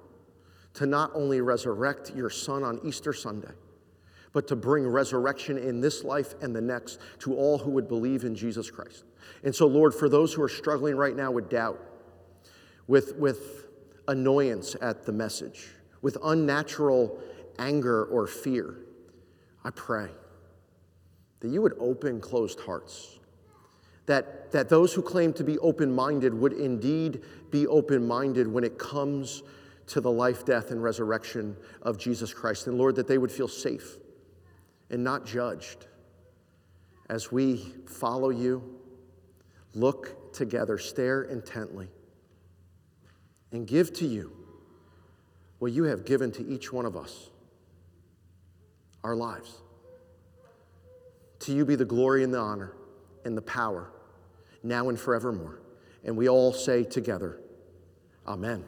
to 0.74 0.86
not 0.86 1.12
only 1.14 1.40
resurrect 1.40 2.12
your 2.16 2.30
son 2.30 2.64
on 2.64 2.80
Easter 2.84 3.14
Sunday, 3.14 3.52
but 4.34 4.48
to 4.48 4.56
bring 4.56 4.88
resurrection 4.88 5.58
in 5.58 5.80
this 5.80 6.04
life 6.04 6.34
and 6.42 6.56
the 6.56 6.62
next 6.62 7.00
to 7.20 7.36
all 7.36 7.60
who 7.60 7.70
would 7.70 7.88
believe 7.88 8.24
in 8.24 8.34
Jesus 8.36 8.72
Christ. 8.72 9.04
And 9.44 9.54
so, 9.54 9.68
Lord, 9.68 9.94
for 9.94 10.10
those 10.10 10.34
who 10.34 10.42
are 10.42 10.50
struggling 10.50 10.96
right 10.96 11.16
now 11.16 11.32
with 11.32 11.50
doubt, 11.50 11.80
with, 12.88 13.16
with 13.16 13.68
annoyance 14.08 14.76
at 14.82 15.06
the 15.06 15.12
message, 15.12 15.68
with 16.02 16.18
unnatural 16.24 17.20
anger 17.60 18.06
or 18.06 18.26
fear, 18.26 18.78
I 19.64 19.70
pray 19.70 20.10
that 21.40 21.50
you 21.50 21.62
would 21.62 21.76
open 21.80 22.20
closed 22.20 22.60
hearts 22.60 23.20
that, 24.06 24.52
that 24.52 24.70
those 24.70 24.94
who 24.94 25.02
claim 25.02 25.34
to 25.34 25.44
be 25.44 25.58
open 25.60 25.94
minded 25.94 26.34
would 26.34 26.54
indeed 26.54 27.22
be 27.52 27.68
open 27.68 28.06
minded 28.06 28.48
when 28.48 28.64
it 28.64 28.78
comes 28.78 29.44
to 29.88 30.02
the 30.02 30.12
life, 30.12 30.46
death, 30.46 30.72
and 30.72 30.82
resurrection 30.82 31.56
of 31.82 31.98
Jesus 31.98 32.34
Christ. 32.34 32.68
And 32.68 32.78
Lord, 32.78 32.96
that 32.96 33.08
they 33.08 33.18
would 33.18 33.32
feel 33.32 33.48
safe 33.48 33.98
and 34.90 35.04
not 35.04 35.26
judged 35.26 35.88
as 37.10 37.32
we 37.32 37.74
follow 37.88 38.30
you, 38.30 38.80
look 39.74 40.34
together, 40.34 40.78
stare 40.78 41.24
intently, 41.24 41.88
and 43.52 43.68
give 43.68 43.94
to 43.94 44.06
you 44.06 44.32
what 45.60 45.72
you 45.72 45.84
have 45.84 46.06
given 46.06 46.32
to 46.32 46.46
each 46.48 46.74
one 46.74 46.86
of 46.86 46.98
us 46.98 47.30
our 49.04 49.16
lives. 49.16 49.62
To 51.40 51.54
you 51.54 51.66
be 51.66 51.76
the 51.76 51.86
glory 51.86 52.24
and 52.24 52.34
the 52.34 52.40
honor 52.40 52.74
and 53.26 53.38
the 53.38 53.42
power 53.42 53.90
now 54.64 54.90
and 54.90 55.00
forevermore. 55.00 55.60
And 56.04 56.18
we 56.18 56.30
all 56.30 56.54
say 56.54 56.84
together, 56.84 57.40
Amen. 58.28 58.64